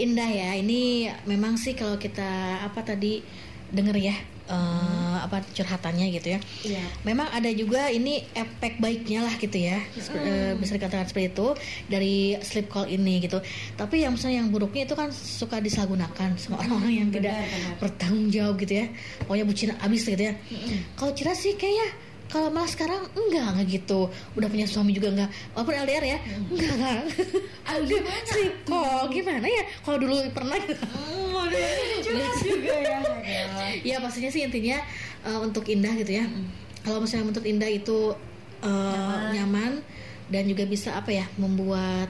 Indah 0.00 0.30
ya. 0.30 0.54
Ini 0.56 1.12
memang 1.28 1.58
sih 1.60 1.76
kalau 1.76 1.98
kita 2.00 2.62
apa 2.62 2.80
tadi 2.86 3.20
denger 3.68 3.96
ya 4.00 4.16
eh, 4.52 5.16
apa 5.24 5.40
curhatannya 5.56 6.06
gitu 6.12 6.36
ya. 6.36 6.40
Iya. 6.62 6.84
Memang 7.08 7.32
ada 7.32 7.48
juga 7.50 7.88
ini 7.88 8.20
efek 8.36 8.76
baiknya 8.78 9.24
lah 9.24 9.34
gitu 9.40 9.56
ya, 9.56 9.80
eh, 10.20 10.52
bisa 10.60 10.76
dikatakan 10.76 11.08
seperti 11.08 11.32
itu 11.32 11.48
dari 11.88 12.36
sleep 12.44 12.68
call 12.68 12.92
ini 12.92 13.24
gitu. 13.24 13.40
Tapi 13.74 14.04
yang 14.04 14.12
misalnya 14.14 14.44
yang 14.44 14.52
buruknya 14.52 14.84
itu 14.84 14.92
kan 14.92 15.08
suka 15.10 15.58
disalahgunakan 15.64 16.36
sama 16.36 16.60
orang-orang 16.60 16.94
yang 17.06 17.08
tidak 17.08 17.36
bertanggung 17.80 18.28
jawab 18.28 18.60
gitu 18.60 18.84
ya. 18.84 18.86
Pokoknya 19.24 19.44
bucin 19.48 19.70
abis 19.80 20.02
gitu 20.04 20.24
ya. 20.28 20.34
Kalau 21.00 21.12
Cira 21.16 21.32
sih 21.32 21.56
kayak 21.56 22.11
kalau 22.30 22.48
malah 22.52 22.70
sekarang 22.70 23.02
enggak 23.16 23.46
enggak 23.56 23.66
gitu. 23.80 24.08
Udah 24.38 24.48
punya 24.48 24.66
suami 24.68 24.94
juga 24.94 25.10
enggak. 25.10 25.30
Walaupun 25.56 25.74
LDR 25.82 26.04
ya 26.04 26.18
enggak 26.50 26.72
enggak. 26.76 27.00
Aduh, 27.72 27.88
gimana? 27.88 28.28
sleep 28.28 28.54
call 28.68 29.02
gimana 29.10 29.46
ya? 29.46 29.64
Kalau 29.82 29.98
dulu 29.98 30.14
pernah. 30.30 30.56
Jelas 32.02 32.36
juga 32.44 32.74
ya. 32.76 33.00
ya. 33.82 33.96
Pastinya 34.04 34.30
sih 34.30 34.42
intinya 34.46 34.78
eh, 35.26 35.38
untuk 35.40 35.66
indah 35.66 35.92
gitu 35.98 36.12
ya. 36.22 36.24
Kalau 36.82 36.98
misalnya 37.02 37.32
untuk 37.32 37.46
indah 37.46 37.70
itu 37.70 38.14
eh, 38.62 39.22
nyaman. 39.34 39.82
dan 40.32 40.48
juga 40.48 40.64
bisa 40.64 40.96
apa 40.96 41.12
ya 41.12 41.28
membuat 41.36 42.08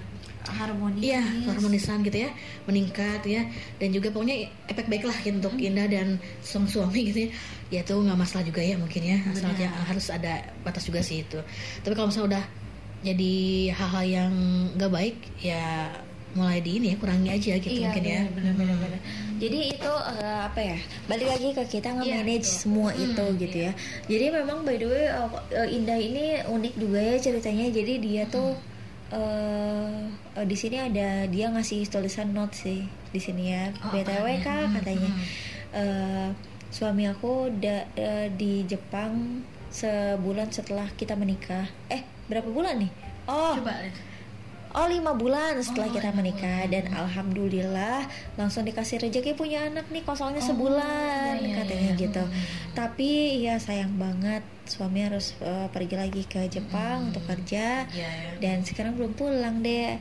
Harmoni. 0.49 0.99
Iya, 1.03 1.23
harmonisan 1.47 2.03
gitu 2.03 2.27
ya, 2.27 2.31
meningkat 2.67 3.23
ya, 3.23 3.47
dan 3.79 3.89
juga 3.95 4.11
pokoknya 4.11 4.51
efek 4.67 4.91
baik 4.91 5.07
lah 5.07 5.17
gitu 5.23 5.39
untuk 5.39 5.55
Indah 5.59 5.87
dan 5.87 6.19
sang 6.43 6.67
suami 6.67 7.11
gitu 7.15 7.27
ya. 7.27 7.31
Ya 7.73 7.81
itu 7.87 7.95
nggak 7.95 8.19
masalah 8.19 8.45
juga 8.45 8.61
ya 8.61 8.75
mungkin 8.77 9.03
ya, 9.07 9.19
asalnya 9.31 9.69
harus 9.87 10.11
ada 10.11 10.43
batas 10.67 10.85
juga 10.85 11.01
sih 11.01 11.23
itu. 11.23 11.39
Tapi 11.87 11.95
kalau 11.95 12.11
misalnya 12.11 12.29
udah 12.37 12.45
jadi 13.03 13.35
hal-hal 13.75 14.05
yang 14.07 14.33
nggak 14.79 14.93
baik, 14.93 15.17
ya 15.43 15.91
mulai 16.33 16.65
di 16.65 16.81
ini 16.81 16.93
ya 16.93 16.97
kurangi 16.97 17.29
aja 17.29 17.53
gitu 17.61 17.77
Iya, 17.77 17.93
mungkin 17.93 18.05
ya. 18.09 18.21
benar-benar. 18.33 18.77
benar. 18.81 19.01
Jadi 19.37 19.59
itu 19.75 19.93
eh, 20.23 20.41
apa 20.49 20.61
ya? 20.65 20.79
Balik 21.11 21.29
lagi 21.29 21.49
ke 21.53 21.63
kita 21.79 21.89
nge-manage 21.99 22.49
semua 22.49 22.91
itu 22.97 23.25
gitu 23.37 23.57
ya. 23.69 23.73
Jadi 24.09 24.25
memang 24.33 24.65
by 24.65 24.77
the 24.81 24.87
way 24.89 25.07
eh, 25.53 25.77
Indah 25.77 25.99
ini 26.01 26.41
unik 26.47 26.75
juga 26.81 27.01
ya 27.05 27.17
ceritanya. 27.21 27.69
Jadi 27.69 27.93
dia 28.01 28.25
tuh 28.33 28.57
eh 29.12 29.99
eh, 30.35 30.45
di 30.45 30.57
sini 30.57 30.76
ada 30.78 31.09
dia 31.26 31.47
ngasih 31.49 31.85
tulisan 31.87 32.31
note 32.31 32.57
sih 32.57 32.81
di 33.09 33.21
sini 33.21 33.52
ya. 33.52 33.69
BTW 33.85 34.26
kak 34.40 34.73
katanya. 34.75 35.11
eh, 35.73 36.28
suami 36.69 37.04
aku 37.04 37.33
da- 37.54 37.88
eh, 37.95 38.28
di 38.31 38.64
Jepang 38.64 39.45
sebulan 39.69 40.49
setelah 40.49 40.88
kita 40.90 41.12
menikah. 41.14 41.64
Eh, 41.87 42.00
berapa 42.26 42.49
bulan 42.49 42.76
nih? 42.78 42.92
Oh, 43.25 43.52
Coba 43.54 43.76
Oh 44.73 44.88
lima 44.88 45.12
bulan 45.12 45.61
setelah 45.61 45.88
Oh, 45.88 45.95
kita 45.95 46.11
menikah 46.17 46.64
dan 46.73 46.88
alhamdulillah 46.97 48.09
langsung 48.41 48.64
dikasih 48.64 49.05
rezeki 49.05 49.37
punya 49.37 49.69
anak 49.69 49.85
nih 49.93 50.00
kosongnya 50.00 50.41
sebulan 50.41 51.37
iya, 51.38 51.45
iya, 51.45 51.57
katanya 51.61 51.91
iya. 51.93 52.00
gitu. 52.00 52.25
Tapi 52.73 53.11
ya 53.45 53.61
sayang 53.61 54.00
banget 54.00 54.41
suami 54.64 55.05
harus 55.05 55.37
eh, 55.45 55.69
pergi 55.69 55.97
lagi 56.00 56.23
ke 56.25 56.49
Jepang 56.49 57.12
untuk 57.12 57.21
kerja 57.29 57.85
Iya, 57.93 58.09
ya. 58.09 58.33
dan 58.41 58.64
sekarang 58.64 58.97
belum 58.97 59.12
pulang 59.12 59.61
deh 59.61 60.00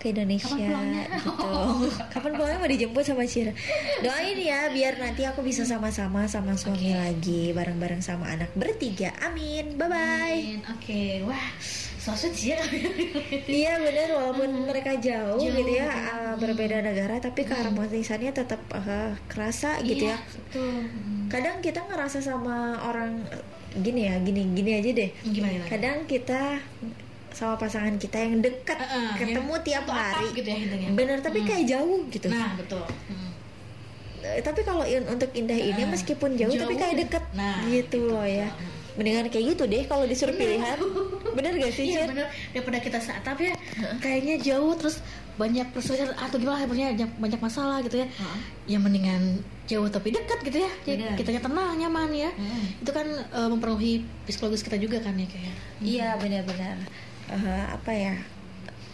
ke 0.00 0.16
Indonesia 0.16 0.56
gitu. 0.56 1.52
Kapan 2.16 2.32
pulangnya 2.40 2.56
mau 2.56 2.70
dijemput 2.72 3.04
sama 3.04 3.28
Cira? 3.28 3.52
Doain 4.00 4.38
ya 4.40 4.72
biar 4.72 4.96
nanti 4.96 5.28
aku 5.28 5.44
bisa 5.44 5.68
sama-sama 5.68 6.24
sama 6.24 6.56
suami 6.56 6.96
lagi 6.96 7.52
bareng-bareng 7.52 8.00
sama 8.00 8.32
anak 8.32 8.48
bertiga. 8.56 9.12
Amin. 9.20 9.76
Bye 9.76 9.88
bye. 9.92 10.40
Oke, 10.72 11.20
wah, 11.28 11.46
so 12.00 12.16
sweet 12.16 12.32
sih 12.32 12.48
ya. 12.50 12.60
Iya 13.44 13.72
benar 13.76 14.08
walaupun 14.10 14.48
mereka 14.64 14.96
jauh, 14.96 15.36
Jauh, 15.36 15.52
gitu 15.52 15.70
ya 15.70 15.84
uh, 15.84 16.34
berbeda 16.34 16.80
negara 16.80 17.20
tapi 17.20 17.44
keharmonisannya 17.44 18.32
tetap 18.32 18.56
uh, 18.70 19.12
kerasa 19.26 19.76
gitu 19.82 20.08
ya. 20.08 20.16
Betul. 20.16 20.88
Kadang 21.28 21.60
kita 21.60 21.84
ngerasa 21.84 22.18
sama 22.18 22.56
orang 22.80 23.20
uh, 23.28 23.44
gini 23.76 24.08
ya, 24.08 24.16
gini 24.18 24.48
gini 24.50 24.70
aja 24.74 24.90
deh. 24.90 25.10
Gimana? 25.22 25.60
Kadang 25.68 26.08
kita 26.08 26.56
sama 27.30 27.54
pasangan 27.54 27.94
kita 27.94 28.16
yang 28.18 28.40
dekat 28.40 28.74
Uh-uh, 28.74 29.14
ketemu 29.14 29.52
yang 29.52 29.62
tiap 29.62 29.84
hari. 29.86 30.26
gitu 30.32 30.48
ya. 30.48 30.88
Bener 30.90 31.20
tapi 31.20 31.44
kayak 31.44 31.68
jauh 31.68 32.00
gitu. 32.08 32.26
Nah, 32.26 32.56
betul. 32.56 32.82
Hmm. 33.06 33.30
Eh, 34.20 34.40
tapi 34.40 34.60
kalau 34.60 34.82
in- 34.82 35.06
untuk 35.06 35.30
indah 35.32 35.54
ini 35.54 35.80
Nah, 35.80 35.92
meskipun 35.92 36.34
jauh, 36.34 36.50
tapi 36.50 36.74
jauh 36.74 36.80
kayak 36.80 36.92
ya. 36.92 37.00
deket 37.04 37.24
Nah, 37.32 37.56
gitu 37.68 37.98
loh 38.08 38.24
ya. 38.24 38.48
Mendingan 38.90 39.30
kayak 39.30 39.54
gitu 39.54 39.64
deh 39.64 39.84
kalau 39.86 40.04
disuruh 40.04 40.34
pilihan. 40.34 40.76
Bener 41.32 41.52
gak 41.56 41.70
sih, 41.70 41.84
Iya 41.88 42.04
bener 42.04 42.26
daripada 42.50 42.78
kita 42.78 42.98
saat 42.98 43.20
tapi 43.20 43.48
ya 43.48 43.54
kayaknya 43.96 44.34
jauh 44.36 44.74
terus 44.74 45.00
banyak 45.34 45.64
perselisihan 45.70 46.12
atau 46.14 46.36
gimana 46.36 46.62
pokoknya 46.62 46.92
banyak, 46.92 47.10
banyak 47.16 47.40
masalah 47.40 47.80
gitu 47.80 47.96
ya. 47.96 48.06
Ya 48.66 48.76
mendingan 48.76 49.40
jauh 49.64 49.86
tapi 49.86 50.10
dekat 50.10 50.36
gitu 50.42 50.58
ya. 50.58 50.70
Jadi 50.84 51.02
Bener. 51.02 51.16
kitanya 51.16 51.40
tenang 51.40 51.72
nyaman 51.76 52.10
ya. 52.12 52.30
Itu 52.76 52.90
kan 52.90 53.06
eh, 53.08 53.48
mempengaruhi 53.48 53.92
psikologis 54.24 54.60
kita 54.60 54.76
juga 54.76 55.00
kan 55.00 55.14
ya 55.14 55.24
kayak. 55.24 55.54
Iya 55.80 56.08
benar-benar 56.16 56.76
Eh, 57.30 57.64
apa 57.70 57.88
ya 57.88 58.14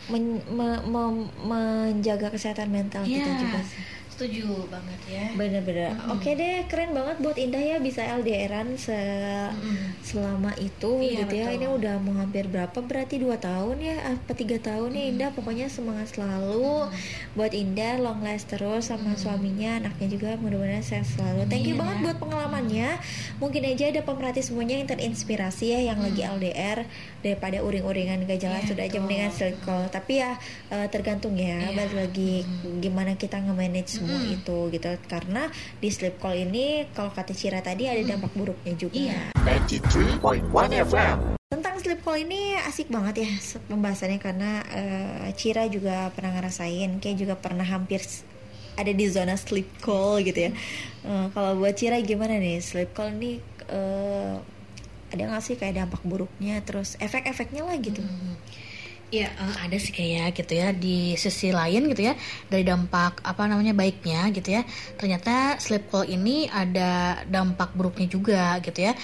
men- 0.07 0.45
me- 0.47 0.85
me- 0.85 1.31
menjaga 1.43 2.29
kesehatan 2.29 2.69
mental 2.69 3.03
kita 3.03 3.27
Iya. 3.27 3.41
juga 3.41 3.59
sih. 3.65 3.81
Setuju 4.17 4.65
banget 4.67 5.01
ya. 5.07 5.25
Bener-bener. 5.31 5.93
Oke 6.09 6.33
deh, 6.33 6.65
keren 6.67 6.91
banget 6.91 7.21
buat 7.21 7.37
Indah 7.37 7.61
ya 7.61 7.77
bisa 7.79 8.01
LDRan 8.03 8.73
se 8.75 8.97
selama 10.03 10.57
itu 10.57 10.91
Iya, 10.99 11.23
gitu 11.23 11.35
ya. 11.37 11.45
betul. 11.45 11.57
Ini 11.59 11.67
udah 11.69 11.95
mau 11.99 12.15
hampir 12.17 12.45
berapa? 12.47 12.79
Berarti 12.79 13.19
dua 13.19 13.37
tahun 13.37 13.77
ya? 13.77 13.97
Apa 14.09 14.33
tiga 14.33 14.57
tahun 14.57 14.91
ya 14.91 15.05
Indah? 15.07 15.31
Pokoknya 15.31 15.69
semangat 15.69 16.17
selalu 16.17 16.89
buat 17.35 17.53
Indah 17.53 17.99
long 17.99 18.23
last 18.23 18.49
terus 18.49 18.89
sama 18.89 19.13
suaminya, 19.15 19.77
anaknya 19.79 20.09
juga 20.09 20.29
mudah-mudahan 20.37 20.81
sehat 20.81 21.05
selalu. 21.07 21.45
Thank 21.47 21.67
you 21.67 21.75
Amin, 21.75 21.83
banget 21.83 21.97
ya. 21.97 22.03
buat 22.03 22.17
pengalamannya. 22.19 22.89
Mungkin 23.37 23.63
aja 23.67 23.85
ada 23.87 24.01
pemerhati 24.01 24.41
semuanya 24.41 24.79
yang 24.79 24.89
terinspirasi 24.89 25.65
ya 25.69 25.81
yang 25.85 26.01
lagi 26.01 26.25
LDR 26.25 26.89
daripada 27.21 27.61
uring-uringan 27.61 28.25
gak 28.25 28.41
jelas 28.41 28.65
Iya, 28.65 28.71
sudah 28.73 28.85
aja 28.87 28.99
mendingan 28.99 29.33
call. 29.61 29.85
Tapi 29.89 30.13
ya 30.17 30.39
eh, 30.71 30.89
tergantung 30.89 31.37
ya, 31.37 31.59
Iya. 31.59 31.75
balik 31.75 31.95
lagi 31.95 32.33
gimana 32.79 33.13
kita 33.15 33.37
nge-manage 33.37 34.06
semua 34.07 34.23
itu 34.31 34.59
gitu. 34.71 34.89
Karena 35.11 35.43
di 35.83 35.89
sleep 35.91 36.23
call 36.23 36.47
ini 36.47 36.87
kalau 36.95 37.11
kata 37.11 37.35
Cira 37.35 37.59
tadi 37.59 37.91
ada 37.91 38.01
dampak 38.07 38.31
buruknya 38.39 38.73
juga. 38.79 38.95
Iya. 38.95 39.35
93.1 39.35 40.87
FM. 40.87 41.19
tentang 41.47 41.79
sleep 41.79 42.03
call 42.03 42.27
ini 42.27 42.59
asik 42.67 42.91
banget 42.91 43.23
ya 43.23 43.31
pembahasannya 43.71 44.19
karena 44.19 44.67
eh, 44.67 45.31
Cira 45.39 45.71
juga 45.71 46.11
pernah 46.11 46.35
ngerasain 46.35 46.99
kayak 46.99 47.17
juga 47.23 47.35
pernah 47.39 47.63
hampir 47.63 48.03
ada 48.75 48.91
di 48.91 49.07
zona 49.07 49.39
sleep 49.39 49.71
call 49.79 50.27
gitu 50.27 50.51
ya. 50.51 50.53
Eh, 51.07 51.27
kalau 51.31 51.55
buat 51.59 51.75
Cira 51.79 52.03
gimana 52.03 52.39
nih? 52.43 52.59
Sleep 52.59 52.91
call 52.95 53.15
ini 53.19 53.39
eh, 53.71 54.35
ada 55.07 55.23
nggak 55.23 55.43
sih 55.43 55.55
kayak 55.55 55.87
dampak 55.87 56.03
buruknya? 56.03 56.59
Terus 56.67 56.99
efek-efeknya 56.99 57.63
lah 57.63 57.79
gitu. 57.79 58.03
Ya 58.03 58.66
eh, 59.15 59.57
ada 59.63 59.77
sih 59.79 59.95
kayak 59.95 60.35
gitu 60.35 60.59
ya 60.59 60.75
di 60.75 61.15
sisi 61.15 61.55
lain 61.55 61.87
gitu 61.95 62.11
ya 62.11 62.15
dari 62.51 62.67
dampak 62.67 63.23
apa 63.23 63.47
namanya 63.47 63.71
baiknya 63.71 64.27
gitu 64.35 64.59
ya 64.59 64.63
ternyata 64.99 65.63
sleep 65.63 65.87
call 65.87 66.11
ini 66.11 66.51
ada 66.51 67.23
dampak 67.31 67.75
buruknya 67.79 68.11
juga 68.11 68.59
gitu 68.63 68.91
ya. 68.91 68.95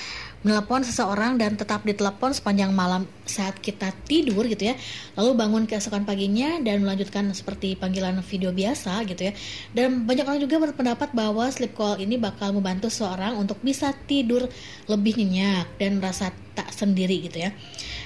Menelepon 0.42 0.82
seseorang 0.82 1.38
dan 1.38 1.54
tetap 1.54 1.86
ditelepon 1.86 2.34
sepanjang 2.34 2.74
malam 2.74 3.06
saat 3.22 3.62
kita 3.62 3.94
tidur 4.10 4.42
gitu 4.50 4.70
ya 4.70 4.74
lalu 5.14 5.38
bangun 5.38 5.70
keesokan 5.70 6.02
paginya 6.02 6.58
dan 6.58 6.82
melanjutkan 6.82 7.30
seperti 7.30 7.78
panggilan 7.78 8.18
video 8.26 8.50
biasa 8.50 9.06
gitu 9.06 9.30
ya. 9.30 9.32
Dan 9.70 10.02
banyak 10.02 10.26
orang 10.26 10.42
juga 10.42 10.58
berpendapat 10.58 11.14
bahwa 11.14 11.46
sleep 11.54 11.78
call 11.78 12.02
ini 12.02 12.18
bakal 12.18 12.50
membantu 12.50 12.90
seseorang 12.90 13.38
untuk 13.38 13.62
bisa 13.62 13.94
tidur 14.10 14.50
lebih 14.90 15.14
nyenyak 15.14 15.78
dan 15.78 16.02
merasa 16.02 16.34
tak 16.58 16.74
sendiri 16.74 17.22
gitu 17.22 17.46
ya 17.46 17.54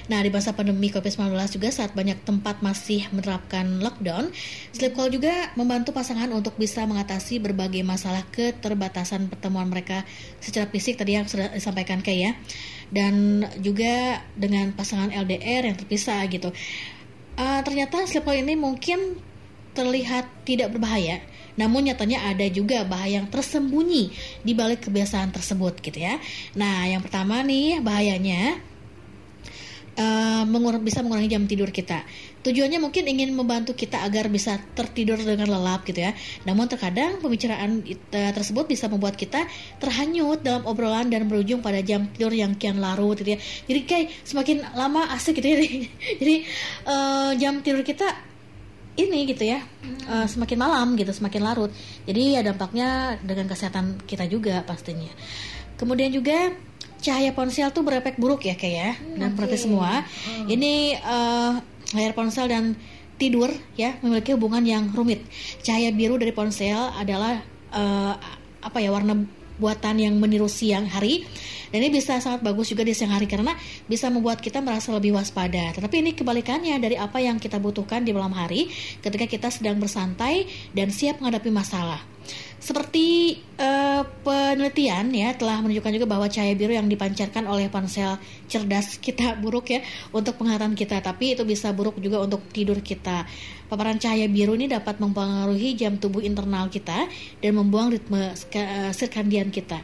Nah, 0.07 0.23
di 0.23 0.31
masa 0.31 0.55
pandemi 0.55 0.87
COVID-19 0.87 1.59
juga 1.59 1.69
saat 1.71 1.91
banyak 1.91 2.23
tempat 2.23 2.63
masih 2.63 3.11
menerapkan 3.11 3.83
lockdown, 3.83 4.31
sleep 4.71 4.95
call 4.95 5.11
juga 5.11 5.51
membantu 5.59 5.91
pasangan 5.91 6.31
untuk 6.31 6.55
bisa 6.55 6.87
mengatasi 6.87 7.43
berbagai 7.43 7.83
masalah 7.83 8.23
keterbatasan 8.31 9.27
pertemuan 9.27 9.67
mereka 9.67 10.07
secara 10.39 10.67
fisik 10.71 10.95
tadi 10.95 11.19
yang 11.19 11.27
sudah 11.27 11.51
disampaikan 11.51 11.99
kayak 11.99 12.19
ya. 12.19 12.31
Dan 12.87 13.43
juga 13.59 14.23
dengan 14.39 14.71
pasangan 14.71 15.11
LDR 15.11 15.67
yang 15.67 15.75
terpisah 15.75 16.23
gitu. 16.31 16.55
Eh, 17.37 17.61
ternyata 17.67 18.07
sleep 18.07 18.23
call 18.23 18.41
ini 18.41 18.55
mungkin 18.55 19.19
terlihat 19.77 20.41
tidak 20.41 20.73
berbahaya, 20.73 21.21
namun 21.53 21.85
nyatanya 21.85 22.33
ada 22.33 22.49
juga 22.49 22.81
bahaya 22.81 23.21
yang 23.21 23.29
tersembunyi 23.29 24.09
di 24.41 24.57
balik 24.57 24.89
kebiasaan 24.89 25.29
tersebut 25.29 25.77
gitu 25.85 26.01
ya. 26.01 26.17
Nah, 26.57 26.89
yang 26.89 27.05
pertama 27.05 27.45
nih 27.45 27.77
bahayanya 27.77 28.57
eh, 29.97 30.43
mengur- 30.45 30.79
bisa 30.79 31.01
mengurangi 31.01 31.33
jam 31.33 31.43
tidur 31.49 31.73
kita. 31.73 32.05
Tujuannya 32.45 32.79
mungkin 32.79 33.03
ingin 33.09 33.33
membantu 33.33 33.73
kita 33.73 34.05
agar 34.05 34.29
bisa 34.29 34.61
tertidur 34.77 35.17
dengan 35.17 35.49
lelap 35.49 35.83
gitu 35.83 36.05
ya. 36.05 36.13
Namun 36.45 36.69
terkadang 36.69 37.17
pembicaraan 37.17 37.81
eh, 37.89 38.31
tersebut 38.31 38.69
bisa 38.69 38.85
membuat 38.87 39.17
kita 39.17 39.49
terhanyut 39.81 40.45
dalam 40.45 40.63
obrolan 40.69 41.09
dan 41.09 41.25
berujung 41.25 41.65
pada 41.65 41.81
jam 41.81 42.07
tidur 42.13 42.31
yang 42.31 42.53
kian 42.55 42.77
larut 42.77 43.17
gitu 43.17 43.35
ya. 43.35 43.39
Jadi 43.65 43.79
kayak 43.83 44.07
semakin 44.23 44.57
lama 44.77 45.09
asik 45.17 45.41
gitu 45.41 45.47
ya. 45.49 45.57
Jadi 46.21 46.35
eh, 46.85 47.31
jam 47.41 47.59
tidur 47.65 47.81
kita 47.81 48.07
ini 48.97 49.29
gitu 49.29 49.45
ya 49.45 49.61
eh, 50.09 50.25
semakin 50.25 50.57
malam 50.57 50.97
gitu 50.97 51.13
semakin 51.13 51.45
larut 51.45 51.69
jadi 52.09 52.21
ya 52.33 52.41
dampaknya 52.41 53.21
dengan 53.21 53.45
kesehatan 53.45 54.01
kita 54.09 54.25
juga 54.25 54.65
pastinya 54.65 55.13
Kemudian 55.77 56.09
juga 56.09 56.49
cahaya 57.01 57.31
ponsel 57.33 57.69
tuh 57.71 57.83
berefek 57.85 58.17
buruk 58.17 58.45
ya 58.45 58.55
kayak 58.57 58.75
ya. 58.75 58.91
dan 59.17 59.33
berarti 59.37 59.57
semua. 59.57 60.03
Ini 60.45 60.97
eh, 60.97 61.53
layar 61.93 62.13
ponsel 62.17 62.49
dan 62.49 62.77
tidur 63.17 63.49
ya 63.73 63.97
memiliki 64.01 64.33
hubungan 64.33 64.61
yang 64.65 64.89
rumit. 64.93 65.25
Cahaya 65.65 65.89
biru 65.93 66.17
dari 66.17 66.33
ponsel 66.33 66.77
adalah 66.97 67.41
eh, 67.73 68.13
apa 68.61 68.77
ya 68.81 68.91
warna 68.91 69.15
buatan 69.57 69.97
yang 69.97 70.13
meniru 70.21 70.45
siang 70.45 70.85
hari 70.85 71.25
dan 71.73 71.83
ini 71.83 71.99
bisa 71.99 72.21
sangat 72.23 72.45
bagus 72.45 72.71
juga 72.71 72.87
di 72.87 72.95
siang 72.95 73.11
hari 73.11 73.27
karena 73.27 73.51
bisa 73.89 74.07
membuat 74.07 74.39
kita 74.39 74.63
merasa 74.63 74.95
lebih 74.95 75.17
waspada. 75.17 75.75
Tetapi 75.75 75.95
ini 75.99 76.11
kebalikannya 76.15 76.79
dari 76.79 76.95
apa 76.95 77.19
yang 77.19 77.41
kita 77.41 77.59
butuhkan 77.59 78.07
di 78.07 78.15
malam 78.15 78.31
hari 78.31 78.71
ketika 79.03 79.27
kita 79.27 79.47
sedang 79.51 79.81
bersantai 79.81 80.47
dan 80.71 80.93
siap 80.93 81.19
menghadapi 81.19 81.51
masalah. 81.51 81.99
Seperti 82.57 83.37
eh, 83.61 84.01
penelitian 84.25 85.13
ya 85.13 85.29
telah 85.37 85.61
menunjukkan 85.61 85.93
juga 85.93 86.07
bahwa 86.09 86.25
cahaya 86.25 86.57
biru 86.57 86.73
yang 86.73 86.89
dipancarkan 86.89 87.45
oleh 87.45 87.69
ponsel 87.69 88.17
cerdas 88.49 88.97
kita 88.97 89.37
buruk 89.43 89.69
ya 89.69 89.85
untuk 90.09 90.41
penglihatan 90.41 90.73
kita, 90.73 90.97
tapi 91.05 91.37
itu 91.37 91.45
bisa 91.45 91.69
buruk 91.69 92.01
juga 92.01 92.17
untuk 92.25 92.41
tidur 92.49 92.81
kita. 92.81 93.29
Paparan 93.69 94.01
cahaya 94.01 94.25
biru 94.25 94.57
ini 94.57 94.65
dapat 94.65 94.97
mempengaruhi 94.97 95.77
jam 95.77 96.01
tubuh 96.01 96.25
internal 96.25 96.65
kita 96.73 97.05
dan 97.39 97.51
membuang 97.53 97.93
ritme 97.93 98.33
ska- 98.33 98.89
eh, 98.89 98.91
sirkadian 98.91 99.53
kita. 99.53 99.77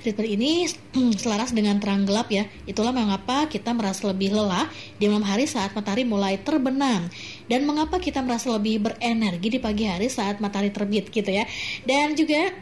Ritme 0.00 0.24
ini 0.24 0.64
selaras 1.22 1.52
dengan 1.52 1.76
terang 1.76 2.08
gelap 2.08 2.32
ya. 2.32 2.48
Itulah 2.64 2.96
mengapa 2.96 3.52
kita 3.52 3.76
merasa 3.76 4.08
lebih 4.08 4.32
lelah 4.32 4.64
di 4.96 5.12
malam 5.12 5.28
hari 5.28 5.44
saat 5.44 5.76
matahari 5.76 6.08
mulai 6.08 6.40
terbenam 6.40 7.04
dan 7.48 7.64
mengapa 7.64 7.98
kita 7.98 8.20
merasa 8.20 8.52
lebih 8.54 8.84
berenergi 8.84 9.48
di 9.56 9.60
pagi 9.60 9.84
hari 9.88 10.06
saat 10.12 10.38
matahari 10.38 10.70
terbit 10.70 11.08
gitu 11.08 11.28
ya. 11.28 11.48
Dan 11.82 12.14
juga 12.14 12.52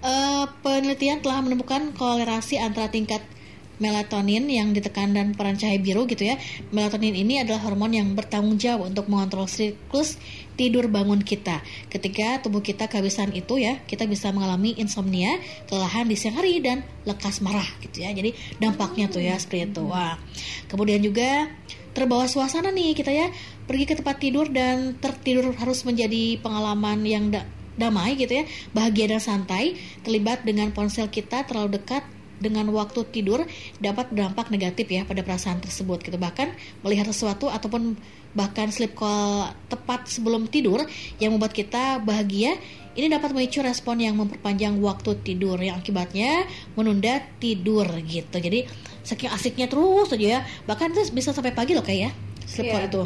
eh, 0.00 0.44
penelitian 0.62 1.20
telah 1.20 1.42
menemukan 1.42 1.92
kolerasi 1.92 2.58
antara 2.62 2.88
tingkat 2.88 3.20
melatonin 3.82 4.46
yang 4.46 4.70
ditekan 4.70 5.10
dan 5.10 5.34
peran 5.34 5.58
cahaya 5.58 5.78
biru 5.82 6.06
gitu 6.06 6.30
ya. 6.30 6.38
Melatonin 6.70 7.14
ini 7.14 7.42
adalah 7.42 7.62
hormon 7.66 7.90
yang 7.94 8.08
bertanggung 8.14 8.58
jawab 8.58 8.94
untuk 8.94 9.10
mengontrol 9.10 9.50
siklus 9.50 10.18
tidur 10.54 10.86
bangun 10.86 11.22
kita. 11.22 11.58
Ketika 11.90 12.38
tubuh 12.46 12.62
kita 12.62 12.86
kehabisan 12.86 13.34
itu 13.34 13.58
ya, 13.58 13.82
kita 13.90 14.06
bisa 14.06 14.30
mengalami 14.30 14.78
insomnia, 14.78 15.42
kelelahan 15.66 16.06
di 16.06 16.14
siang 16.14 16.38
hari 16.38 16.62
dan 16.62 16.86
lekas 17.02 17.42
marah 17.42 17.66
gitu 17.82 18.06
ya. 18.06 18.14
Jadi 18.14 18.34
dampaknya 18.62 19.10
tuh 19.10 19.22
ya 19.22 19.34
seperti 19.34 19.74
itu. 19.74 19.82
Wah. 19.90 20.14
Kemudian 20.70 21.02
juga 21.02 21.50
terbawa 21.94 22.26
suasana 22.26 22.74
nih 22.74 22.92
kita 22.98 23.14
ya. 23.14 23.30
Pergi 23.64 23.84
ke 23.88 23.94
tempat 23.96 24.20
tidur 24.20 24.50
dan 24.50 24.98
tertidur 25.00 25.54
harus 25.56 25.86
menjadi 25.86 26.36
pengalaman 26.42 27.06
yang 27.06 27.30
da- 27.30 27.46
damai 27.78 28.18
gitu 28.18 28.42
ya. 28.42 28.44
Bahagia 28.74 29.16
dan 29.16 29.22
santai 29.22 29.78
terlibat 30.02 30.42
dengan 30.42 30.74
ponsel 30.74 31.08
kita 31.08 31.46
terlalu 31.46 31.80
dekat 31.80 32.04
dengan 32.42 32.66
waktu 32.74 33.06
tidur 33.14 33.46
dapat 33.78 34.10
berdampak 34.10 34.50
negatif 34.50 34.90
ya 34.90 35.06
pada 35.06 35.22
perasaan 35.22 35.62
tersebut 35.62 36.02
gitu. 36.02 36.18
Bahkan 36.18 36.82
melihat 36.82 37.08
sesuatu 37.08 37.48
ataupun 37.48 37.94
bahkan 38.34 38.66
sleep 38.68 38.98
call 38.98 39.54
tepat 39.70 40.10
sebelum 40.10 40.50
tidur 40.50 40.82
yang 41.22 41.38
membuat 41.38 41.54
kita 41.54 42.02
bahagia 42.02 42.58
ini 42.94 43.10
dapat 43.10 43.34
memicu 43.34 43.62
respon 43.62 43.98
yang 44.02 44.14
memperpanjang 44.14 44.78
waktu 44.78 45.18
tidur 45.22 45.58
yang 45.58 45.78
akibatnya 45.78 46.46
menunda 46.78 47.22
tidur 47.38 47.86
gitu. 48.06 48.36
Jadi 48.38 48.66
saking 49.04 49.30
asiknya 49.30 49.68
terus 49.70 50.10
aja 50.10 50.40
ya. 50.40 50.40
Bahkan 50.66 50.96
itu 50.96 51.12
bisa 51.12 51.30
sampai 51.30 51.52
pagi 51.52 51.76
loh 51.76 51.84
kayak 51.84 52.00
ya 52.08 52.10
sleep 52.48 52.72
call 52.72 52.84
itu. 52.88 53.02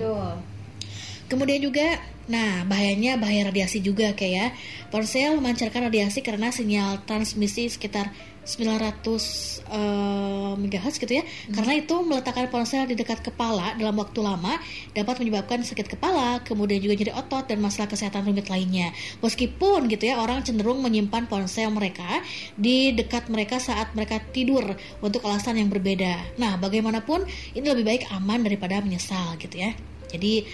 Kemudian 1.28 1.60
juga, 1.60 2.00
nah 2.24 2.64
bahayanya 2.64 3.20
bahaya 3.20 3.52
radiasi 3.52 3.84
juga 3.84 4.16
kayak 4.16 4.32
ya. 4.32 4.46
Ponsel 4.88 5.36
memancarkan 5.36 5.92
radiasi 5.92 6.24
karena 6.24 6.48
sinyal 6.48 7.04
transmisi 7.04 7.68
sekitar 7.68 8.16
900 8.48 9.68
eh, 9.68 10.52
MHz 10.56 10.96
gitu 10.96 11.12
ya. 11.20 11.24
Karena 11.52 11.76
itu 11.76 12.00
meletakkan 12.00 12.48
ponsel 12.48 12.88
di 12.88 12.96
dekat 12.96 13.20
kepala 13.20 13.76
dalam 13.76 13.92
waktu 14.00 14.24
lama 14.24 14.56
dapat 14.96 15.20
menyebabkan 15.20 15.60
sakit 15.60 15.92
kepala, 15.92 16.40
kemudian 16.40 16.80
juga 16.80 16.96
nyeri 16.96 17.12
otot 17.12 17.44
dan 17.44 17.60
masalah 17.60 17.92
kesehatan 17.92 18.24
rumit 18.24 18.48
lainnya. 18.48 18.96
Meskipun 19.20 19.92
gitu 19.92 20.08
ya 20.08 20.16
orang 20.16 20.40
cenderung 20.40 20.80
menyimpan 20.80 21.28
ponsel 21.28 21.68
mereka 21.68 22.24
di 22.56 22.96
dekat 22.96 23.28
mereka 23.28 23.60
saat 23.60 23.92
mereka 23.92 24.16
tidur 24.32 24.64
untuk 25.04 25.20
alasan 25.28 25.60
yang 25.60 25.68
berbeda. 25.68 26.40
Nah, 26.40 26.56
bagaimanapun 26.56 27.28
ini 27.52 27.66
lebih 27.68 27.84
baik 27.84 28.02
aman 28.16 28.40
daripada 28.40 28.80
menyesal 28.80 29.36
gitu 29.36 29.60
ya. 29.60 29.76
Jadi 30.08 30.48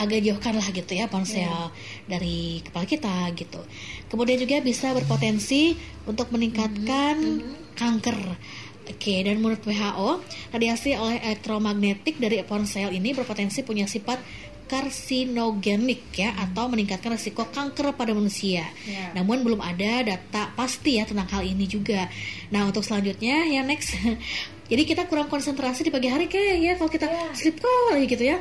agak 0.00 0.24
jauhkan 0.24 0.56
lah 0.56 0.68
gitu 0.72 0.92
ya 0.96 1.06
ponsel 1.12 1.68
dari 2.08 2.64
kepala 2.64 2.88
kita 2.88 3.28
gitu. 3.36 3.60
Kemudian 4.08 4.40
juga 4.40 4.64
bisa 4.64 4.96
berpotensi 4.96 5.76
untuk 6.08 6.32
meningkatkan 6.32 7.44
kanker. 7.76 8.18
Oke, 8.90 9.22
dan 9.22 9.38
menurut 9.38 9.62
WHO, 9.62 10.18
radiasi 10.50 10.98
oleh 10.98 11.22
elektromagnetik 11.22 12.18
dari 12.18 12.42
ponsel 12.42 12.90
ini 12.90 13.14
berpotensi 13.14 13.62
punya 13.62 13.86
sifat 13.86 14.18
karsinogenik 14.70 16.14
ya 16.14 16.30
atau 16.38 16.70
meningkatkan 16.70 17.14
risiko 17.14 17.46
kanker 17.50 17.94
pada 17.94 18.14
manusia. 18.14 18.66
Namun 19.14 19.42
belum 19.42 19.62
ada 19.62 20.02
data 20.02 20.50
pasti 20.54 20.98
ya 20.98 21.06
tentang 21.06 21.26
hal 21.26 21.42
ini 21.42 21.66
juga. 21.66 22.06
Nah, 22.54 22.66
untuk 22.70 22.86
selanjutnya 22.86 23.46
ya 23.46 23.62
next. 23.66 23.94
Jadi 24.70 24.82
kita 24.86 25.10
kurang 25.10 25.26
konsentrasi 25.26 25.82
di 25.82 25.90
pagi 25.90 26.06
hari 26.06 26.30
kayak 26.30 26.56
ya 26.62 26.72
kalau 26.78 26.90
kita 26.90 27.10
sleep 27.34 27.58
call 27.58 27.98
gitu 28.06 28.22
ya. 28.22 28.38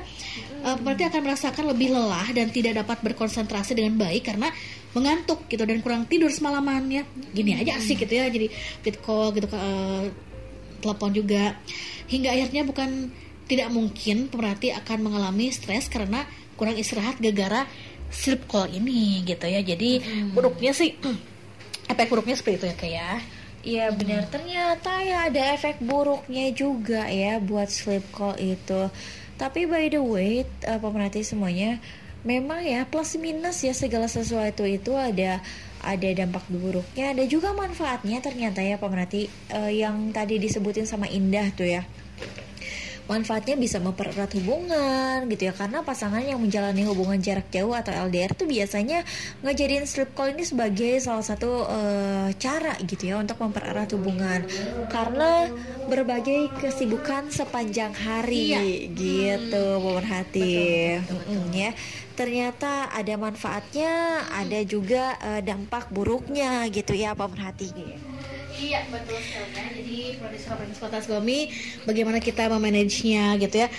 Eh, 0.61 0.77
berarti 0.77 1.09
akan 1.09 1.21
merasakan 1.25 1.65
lebih 1.73 1.89
lelah 1.89 2.29
dan 2.29 2.53
tidak 2.53 2.77
dapat 2.85 3.01
berkonsentrasi 3.01 3.73
dengan 3.73 3.97
baik 3.97 4.29
karena 4.29 4.53
mengantuk 4.93 5.49
gitu 5.49 5.65
dan 5.65 5.81
kurang 5.81 6.05
tidur 6.05 6.29
semalaman 6.29 6.85
ya. 6.87 7.03
Gini 7.33 7.57
aja 7.57 7.81
asik 7.81 8.05
gitu 8.05 8.13
ya. 8.13 8.29
Jadi 8.29 8.53
fit 8.85 9.01
call 9.01 9.33
gitu 9.33 9.49
eh, 9.49 10.13
telepon 10.85 11.11
juga 11.11 11.57
hingga 12.07 12.29
akhirnya 12.29 12.61
bukan 12.63 13.09
tidak 13.49 13.73
mungkin 13.73 14.29
pemerhati 14.29 14.69
akan 14.77 15.09
mengalami 15.09 15.49
stres 15.49 15.89
karena 15.89 16.29
kurang 16.53 16.77
istirahat 16.77 17.17
gara-gara 17.17 17.65
sleep 18.13 18.45
call 18.45 18.69
ini 18.69 19.25
gitu 19.25 19.45
ya 19.45 19.61
jadi 19.65 20.01
buruknya 20.33 20.73
sih 20.73 20.93
efek 21.91 22.09
buruknya 22.09 22.37
seperti 22.37 22.57
itu 22.61 22.65
ya 22.69 22.75
kayak 22.77 22.93
ya 22.93 23.09
Iya 23.59 23.91
benar. 23.91 24.23
Ternyata 24.31 25.03
ya 25.03 25.27
ada 25.27 25.41
efek 25.51 25.83
buruknya 25.83 26.47
juga 26.55 27.11
ya 27.11 27.43
buat 27.43 27.67
sleep 27.67 28.07
call 28.15 28.39
itu. 28.39 28.87
Tapi 29.35 29.67
by 29.67 29.91
the 29.91 29.99
way 30.03 30.47
eh, 30.63 30.79
pemerhati 30.79 31.23
semuanya 31.23 31.79
memang 32.27 32.59
ya 32.59 32.83
plus 32.83 33.15
minus 33.15 33.63
ya 33.63 33.71
segala 33.71 34.11
sesuatu 34.11 34.67
itu 34.67 34.95
ada 34.95 35.43
ada 35.83 36.09
dampak 36.15 36.43
buruknya. 36.47 37.11
Ada 37.11 37.23
juga 37.27 37.51
manfaatnya 37.51 38.23
ternyata 38.23 38.63
ya 38.63 38.79
pemerhati 38.79 39.27
eh, 39.51 39.71
yang 39.75 40.15
tadi 40.15 40.39
disebutin 40.39 40.87
sama 40.87 41.11
Indah 41.11 41.51
tuh 41.51 41.67
ya 41.67 41.83
manfaatnya 43.09 43.57
bisa 43.57 43.81
mempererat 43.81 44.29
hubungan 44.37 45.25
gitu 45.25 45.49
ya. 45.49 45.53
Karena 45.57 45.81
pasangan 45.81 46.21
yang 46.21 46.37
menjalani 46.37 46.85
hubungan 46.85 47.17
jarak 47.17 47.49
jauh 47.49 47.73
atau 47.73 47.89
LDR 47.89 48.37
tuh 48.37 48.45
biasanya 48.45 49.01
ngejadiin 49.41 49.89
sleep 49.89 50.13
call 50.13 50.37
ini 50.37 50.45
sebagai 50.45 51.01
salah 51.01 51.25
satu 51.25 51.65
eh, 51.65 52.29
cara 52.37 52.77
gitu 52.85 53.09
ya 53.09 53.17
untuk 53.17 53.41
mempererat 53.41 53.89
hubungan. 53.97 54.45
Karena 54.93 55.49
berbagai 55.89 56.53
kesibukan 56.61 57.33
sepanjang 57.33 57.97
hari 57.97 58.53
gitu 58.93 59.65
pemerhati. 59.81 61.01
Mm-mm, 61.01 61.49
ya. 61.51 61.73
Ternyata 62.13 62.93
ada 62.93 63.15
manfaatnya 63.17 64.21
ada 64.29 64.59
juga 64.61 65.17
eh, 65.17 65.41
dampak 65.41 65.89
buruknya 65.89 66.69
gitu 66.69 66.93
ya 66.93 67.17
pemerhati 67.17 67.73
Iya 68.57 68.79
betul 68.89 69.17
sekali 69.21 69.49
ya. 69.53 69.65
Jadi 69.77 69.99
produser 70.17 70.53
produser 70.57 70.81
Kota 70.89 70.99
Gomi 71.05 71.51
bagaimana 71.85 72.17
kita 72.17 72.49
memanagenya 72.49 73.37
gitu 73.37 73.55
ya. 73.65 73.69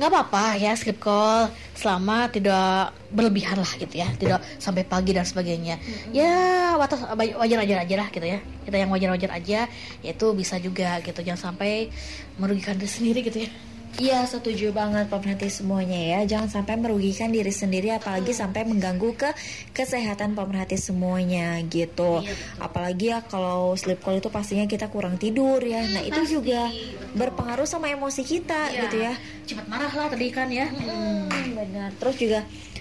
Nggak 0.00 0.16
apa-apa 0.16 0.56
ya 0.56 0.72
sleep 0.72 0.96
call 0.96 1.52
selama 1.76 2.32
tidak 2.32 2.96
berlebihan 3.12 3.60
lah 3.60 3.68
gitu 3.76 4.00
ya, 4.00 4.08
tidak 4.16 4.40
sampai 4.56 4.80
pagi 4.86 5.12
dan 5.12 5.28
sebagainya. 5.28 5.76
Ya 6.14 6.72
watas 6.80 7.04
wajar-wajar 7.12 7.84
aja 7.84 7.94
lah 8.00 8.08
gitu 8.08 8.24
ya. 8.24 8.40
Kita 8.64 8.76
yang 8.80 8.88
wajar-wajar 8.88 9.28
aja, 9.34 9.68
yaitu 10.00 10.26
bisa 10.32 10.56
juga 10.56 11.04
gitu. 11.04 11.20
Jangan 11.20 11.52
sampai 11.52 11.92
merugikan 12.40 12.80
diri 12.80 12.88
sendiri 12.88 13.20
gitu 13.28 13.44
ya. 13.44 13.50
Iya 13.98 14.22
setuju 14.28 14.70
banget 14.70 15.10
pemerhati 15.10 15.50
semuanya 15.50 15.98
ya. 15.98 16.20
Jangan 16.36 16.62
sampai 16.62 16.78
merugikan 16.78 17.34
diri 17.34 17.50
sendiri 17.50 17.90
Apalagi 17.90 18.30
sampai 18.30 18.62
mengganggu 18.62 19.16
ke 19.18 19.30
kesehatan 19.74 20.38
pemerhati 20.38 20.78
semuanya 20.78 21.58
gitu. 21.66 22.22
Apalagi 22.62 23.10
ya 23.10 23.24
kalau 23.26 23.74
sleep 23.74 23.98
call 24.04 24.22
itu 24.22 24.30
pastinya 24.30 24.68
kita 24.70 24.92
kurang 24.92 25.18
tidur 25.18 25.58
ya. 25.58 25.82
Nah 25.90 26.06
itu 26.06 26.38
juga 26.38 26.70
berpengaruh 27.18 27.66
sama 27.66 27.90
emosi 27.90 28.22
kita 28.22 28.70
gitu 28.70 28.96
ya. 29.00 29.12
Cepat 29.48 29.66
marah 29.66 29.92
lah 29.92 30.06
tadi 30.12 30.26
kan 30.30 30.46
ya. 30.52 30.70
Hmm, 30.70 31.26
benar. 31.58 31.90
Terus 31.98 32.16
juga 32.20 32.40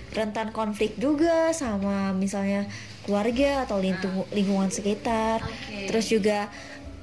rentan 0.09 0.49
konflik 0.49 0.97
juga 0.97 1.53
sama 1.53 2.13
misalnya 2.17 2.65
keluarga 3.05 3.65
atau 3.65 3.81
lingkungan, 3.81 4.25
lingkungan 4.33 4.69
sekitar. 4.69 5.41
Terus 5.89 6.05
juga 6.09 6.49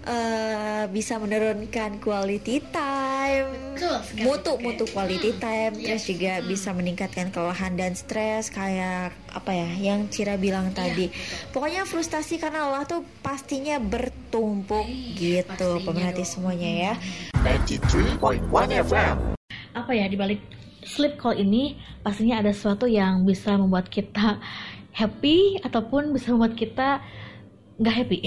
eh, 0.06 0.84
bisa 0.88 1.18
menurunkan 1.18 1.98
quality 1.98 2.62
time 2.66 3.50
Betul 3.74 3.96
sekali. 4.00 4.22
mutu 4.22 4.52
mutu 4.56 4.84
quality 4.86 5.30
time 5.36 5.74
Yes. 5.74 5.84
terus 5.84 6.04
juga 6.08 6.32
bisa 6.42 6.70
meningkatkan 6.70 7.28
kelelahan 7.28 7.74
dan 7.74 7.92
stres 7.92 8.48
kayak 8.48 9.10
apa 9.28 9.50
ya 9.50 9.68
yang 9.84 10.06
Cira 10.06 10.34
bilang 10.36 10.70
tadi 10.72 11.10
pokoknya 11.50 11.82
frustasi 11.84 12.38
karena 12.38 12.64
Allah 12.64 12.82
tuh 12.84 13.02
pastinya 13.20 13.76
bertumpuk 13.76 14.86
gitu 15.12 15.44
pastinya 15.44 15.82
pemerhati 15.82 16.22
dong. 16.22 16.30
semuanya 16.30 16.70
ya 16.70 16.92
93.1 17.42 18.46
FM. 18.82 19.16
apa 19.72 19.92
ya 19.92 20.06
dibalik 20.06 20.40
sleep 20.82 21.16
call 21.16 21.34
ini 21.34 21.74
pastinya 22.00 22.38
ada 22.38 22.50
sesuatu 22.50 22.86
yang 22.86 23.22
bisa 23.22 23.54
membuat 23.54 23.86
kita 23.86 24.38
happy 24.92 25.60
ataupun 25.60 26.10
bisa 26.10 26.30
membuat 26.30 26.54
kita 26.54 27.02
nggak 27.76 27.92
happy 27.94 28.18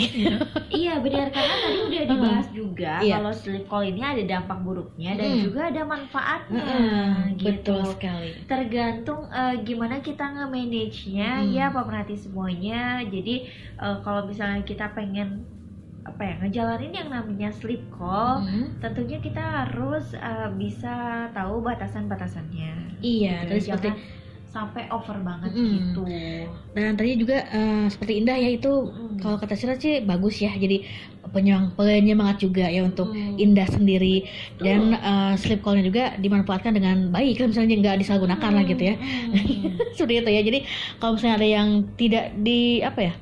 Iya 0.70 1.00
benar 1.00 1.28
karena 1.28 1.56
tadi 1.58 1.78
udah 1.82 2.04
dibahas 2.12 2.48
juga 2.52 2.94
Iya. 3.00 3.18
kalau 3.18 3.32
sleep 3.32 3.66
call 3.66 3.82
ini 3.84 3.98
ada 4.00 4.22
dampak 4.24 4.60
buruknya 4.60 5.12
dan 5.14 5.30
Mm. 5.32 5.42
juga 5.44 5.62
ada 5.66 5.82
manfaatnya 5.84 6.62
Mm-mm, 6.62 7.10
gitu. 7.36 7.74
betul 7.74 7.82
sekali 7.90 8.30
Tergantung 8.46 9.26
eh, 9.28 9.56
gimana 9.60 10.00
kita 10.00 10.26
nge-manage-nya 10.30 11.32
Mm. 11.40 11.50
ya 11.52 11.66
pemerhati 11.68 12.16
semuanya. 12.16 13.02
Jadi 13.04 13.36
eh, 13.76 13.98
kalau 14.00 14.22
misalnya 14.24 14.62
kita 14.62 14.92
pengen 14.92 15.42
apa 16.02 16.22
ya 16.24 16.36
ngejalanin 16.40 16.94
yang 16.96 17.10
namanya 17.10 17.50
sleep 17.50 17.90
call, 17.92 18.42
Mm. 18.42 18.78
tentunya 18.80 19.18
kita 19.18 19.42
harus 19.66 20.14
eh, 20.14 20.50
bisa 20.54 20.94
tahu 21.32 21.62
batasan-batasannya. 21.62 23.02
iya 23.02 23.46
Gitu. 23.46 23.66
seperti 23.66 23.90
Jangan 23.90 24.19
sampai 24.50 24.90
over 24.90 25.14
banget 25.20 25.52
Mm. 25.52 25.70
gitu. 25.70 26.04
dan 26.72 26.94
tadi 26.94 27.12
juga 27.16 27.38
eh, 27.48 27.86
seperti 27.88 28.18
Indah 28.18 28.34
ya 28.34 28.50
itu 28.50 28.68
Mm. 28.68 29.18
kalau 29.18 29.38
kata 29.38 29.54
Sira 29.54 29.76
sih 29.76 30.02
bagus 30.02 30.38
ya 30.38 30.50
jadi 30.52 30.82
penyemang- 31.30 31.70
penyemangat 31.72 32.42
juga 32.42 32.66
ya 32.66 32.82
untuk 32.82 33.10
Mm. 33.10 33.38
Indah 33.38 33.68
sendiri 33.68 34.26
dan 34.58 34.92
eh, 34.92 35.34
sleep 35.36 35.62
callnya 35.62 35.84
juga 35.84 36.16
dimanfaatkan 36.16 36.72
dengan 36.72 36.98
baik 37.08 37.38
kalau 37.38 37.50
misalnya 37.50 37.78
nggak 37.78 37.98
disalahgunakan 38.00 38.52
lah 38.52 38.64
gitu 38.66 38.84
ya 38.84 38.96
Mm. 38.98 39.34
seperti 39.96 40.14
itu 40.18 40.30
ya 40.32 40.42
jadi 40.44 40.60
kalau 40.98 41.14
misalnya 41.14 41.36
ada 41.36 41.48
yang 41.48 41.68
tidak 41.94 42.26
di 42.36 42.60
apa 42.82 43.00
ya 43.04 43.14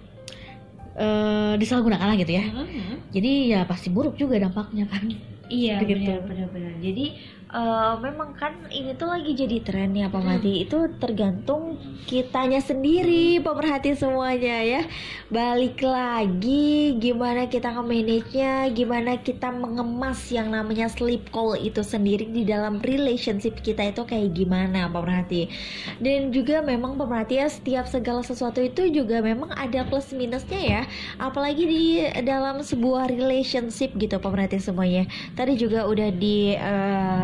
eh, 0.95 1.53
disalahgunakan 1.55 2.07
lah 2.07 2.17
gitu 2.17 2.33
ya 2.33 2.45
Mm. 2.45 2.95
jadi 3.11 3.31
ya 3.47 3.59
pasti 3.63 3.87
buruk 3.89 4.15
juga 4.15 4.39
dampaknya 4.39 4.87
kan 4.87 5.11
Iya 5.47 5.79
Begitu. 5.79 6.11
benar 6.11 6.27
benar 6.27 6.47
benar. 6.51 6.73
Jadi 6.77 7.05
eh, 7.51 7.93
memang 8.03 8.36
kan 8.36 8.53
ini 8.71 8.91
tuh 8.95 9.07
lagi 9.12 9.31
jadi 9.36 9.57
tren 9.63 9.91
ya 9.95 10.12
pemerhati 10.12 10.67
itu 10.67 10.91
tergantung 10.99 11.79
kitanya 12.07 12.63
sendiri 12.63 13.39
pemerhati 13.43 13.95
semuanya 13.95 14.63
ya. 14.63 14.81
Balik 15.27 15.83
lagi 15.83 16.95
gimana 16.99 17.51
kita 17.51 17.75
nge-manage-nya, 17.75 18.71
gimana 18.71 19.19
kita 19.19 19.51
mengemas 19.51 20.23
yang 20.31 20.51
namanya 20.55 20.88
sleep 20.88 21.27
call 21.36 21.60
itu 21.60 21.83
sendiri 21.83 22.31
di 22.31 22.47
dalam 22.47 22.79
relationship 22.79 23.60
kita 23.60 23.91
itu 23.91 24.07
kayak 24.07 24.31
gimana 24.36 24.88
pemerhati. 24.88 25.51
Dan 25.99 26.31
juga 26.31 26.63
memang 26.63 26.95
pemerhati 26.95 27.43
ya 27.43 27.47
setiap 27.51 27.86
segala 27.91 28.23
sesuatu 28.23 28.63
itu 28.63 28.88
juga 28.91 29.19
memang 29.19 29.51
ada 29.55 29.83
plus 29.88 30.12
minusnya 30.15 30.60
ya. 30.60 30.81
Apalagi 31.19 31.63
di 31.67 31.83
dalam 32.23 32.63
sebuah 32.63 33.12
relationship 33.12 33.91
gitu 33.99 34.15
pemerhati 34.19 34.60
semuanya 34.63 35.07
tadi 35.36 35.53
juga 35.60 35.86
udah 35.89 36.10
di 36.13 36.55
eh, 36.55 37.16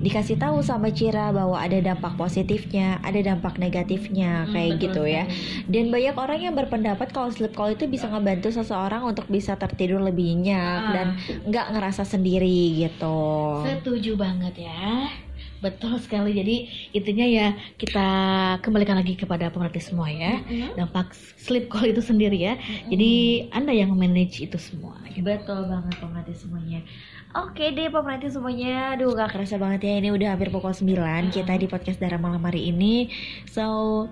dikasih 0.00 0.40
tahu 0.40 0.64
sama 0.64 0.88
Cira 0.90 1.28
bahwa 1.30 1.60
ada 1.60 1.76
dampak 1.76 2.16
positifnya, 2.16 2.96
ada 3.04 3.20
dampak 3.20 3.60
negatifnya 3.60 4.48
kayak 4.48 4.80
betul 4.80 4.82
gitu 4.88 5.02
ya. 5.04 5.24
Dan 5.68 5.92
banyak 5.92 6.16
orang 6.16 6.40
yang 6.40 6.54
berpendapat 6.56 7.12
kalau 7.12 7.28
sleep 7.28 7.52
call 7.52 7.76
itu 7.76 7.84
bisa 7.84 8.08
ngebantu 8.08 8.48
seseorang 8.48 9.04
untuk 9.04 9.28
bisa 9.28 9.54
tertidur 9.60 10.00
lebih 10.00 10.40
nyenyak 10.40 10.80
Ah. 10.80 10.92
dan 10.96 11.06
nggak 11.46 11.66
ngerasa 11.76 12.02
sendiri 12.08 12.80
gitu. 12.80 13.20
Setuju 13.68 14.16
banget 14.16 14.66
ya. 14.66 15.06
Betul 15.60 16.00
sekali. 16.00 16.32
Jadi 16.32 16.56
intinya 16.90 17.24
ya 17.24 17.46
kita 17.76 18.08
kembalikan 18.60 18.96
lagi 18.96 19.14
kepada 19.14 19.48
pemerhati 19.48 19.78
semua 19.78 20.08
ya. 20.08 20.40
Dampak 20.74 21.12
sleep 21.36 21.68
call 21.68 21.92
itu 21.92 22.00
sendiri 22.00 22.36
ya. 22.36 22.56
Jadi 22.88 23.12
Anda 23.52 23.72
yang 23.72 23.92
manage 23.92 24.40
itu 24.40 24.56
semua. 24.56 24.96
gitu. 25.08 25.20
Betul 25.22 25.68
banget 25.68 25.94
pemerhati 26.00 26.34
semuanya. 26.34 26.80
Oke 27.30 27.70
deh 27.70 27.86
pemerhati 27.86 28.26
semuanya 28.26 28.98
Aduh 28.98 29.14
gak 29.14 29.30
kerasa 29.30 29.54
banget 29.54 29.86
ya 29.86 30.02
Ini 30.02 30.10
udah 30.10 30.34
hampir 30.34 30.50
pukul 30.50 30.74
9 30.74 30.98
Kita 31.30 31.54
di 31.54 31.70
podcast 31.70 32.02
Darah 32.02 32.18
Malam 32.18 32.42
hari 32.42 32.74
ini 32.74 33.06
So 33.46 34.10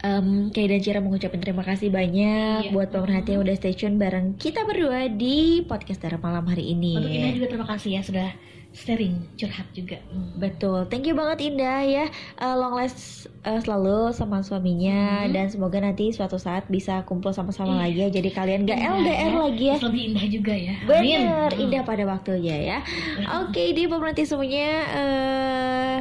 Um, 0.00 0.48
Kay 0.48 0.64
dan 0.64 0.80
Cira 0.80 0.96
mengucapkan 0.96 1.42
terima 1.42 1.60
kasih 1.60 1.92
banyak 1.92 2.70
Iya. 2.70 2.72
buat 2.72 2.88
pemerhati 2.88 3.36
yang 3.36 3.44
udah 3.44 3.52
stay 3.52 3.76
tune 3.76 4.00
bareng 4.00 4.32
kita 4.40 4.64
berdua 4.64 5.12
di 5.12 5.60
podcast 5.60 6.00
Darah 6.00 6.16
Malam 6.16 6.48
hari 6.48 6.72
ini. 6.72 6.96
Untuk 6.96 7.12
Indah 7.12 7.32
juga 7.36 7.46
terima 7.52 7.68
kasih 7.68 7.90
ya 7.92 8.00
sudah 8.00 8.28
sharing 8.72 9.26
curhat 9.34 9.66
juga. 9.70 9.98
Hmm. 10.06 10.36
Betul, 10.36 10.86
thank 10.86 11.02
you 11.02 11.12
banget 11.12 11.42
Indah 11.44 11.82
ya. 11.82 12.04
Eh, 12.36 12.54
long 12.54 12.72
last 12.72 13.26
eh, 13.42 13.58
selalu 13.58 14.10
sama 14.10 14.40
suaminya 14.40 15.24
Hmm. 15.24 15.32
dan 15.32 15.46
semoga 15.46 15.78
nanti 15.78 16.10
suatu 16.10 16.36
saat 16.36 16.64
bisa 16.66 17.02
kumpul 17.02 17.30
sama-sama 17.30 17.74
Iya. 17.74 17.82
lagi 17.82 17.98
ya. 17.98 18.08
Jadi 18.12 18.30
kalian 18.30 18.60
gak 18.64 18.78
Indah 18.78 18.94
LDR 18.96 19.32
lagi 19.36 19.64
ya. 19.64 19.74
Terus 19.74 19.86
lebih 19.88 20.02
indah 20.06 20.26
juga 20.28 20.54
ya. 20.54 20.74
Bener, 20.82 21.50
Amin. 21.50 21.60
indah 21.60 21.82
pada 21.82 22.04
waktunya 22.04 22.56
ya. 22.56 22.78
Oke, 23.40 23.72
di 23.72 23.84
pemerhati 23.84 24.22
semuanya 24.22 24.68
eh 24.88 25.98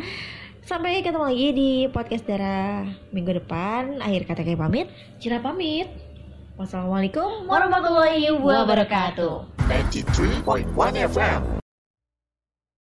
Sampai 0.61 1.01
ketemu 1.01 1.25
lagi 1.25 1.47
di 1.55 1.87
podcast 1.89 2.27
Dara 2.27 2.85
minggu 3.09 3.33
depan. 3.39 3.97
Akhir 4.03 4.27
kata 4.29 4.43
kayak 4.43 4.59
pamit. 4.59 4.87
Cira 5.17 5.39
pamit. 5.39 6.10
Wassalamualaikum 6.61 7.49
warahmatullahi 7.49 8.29
wabarakatuh. 8.37 9.65
93.1 9.65 11.09
FM. 11.09 11.60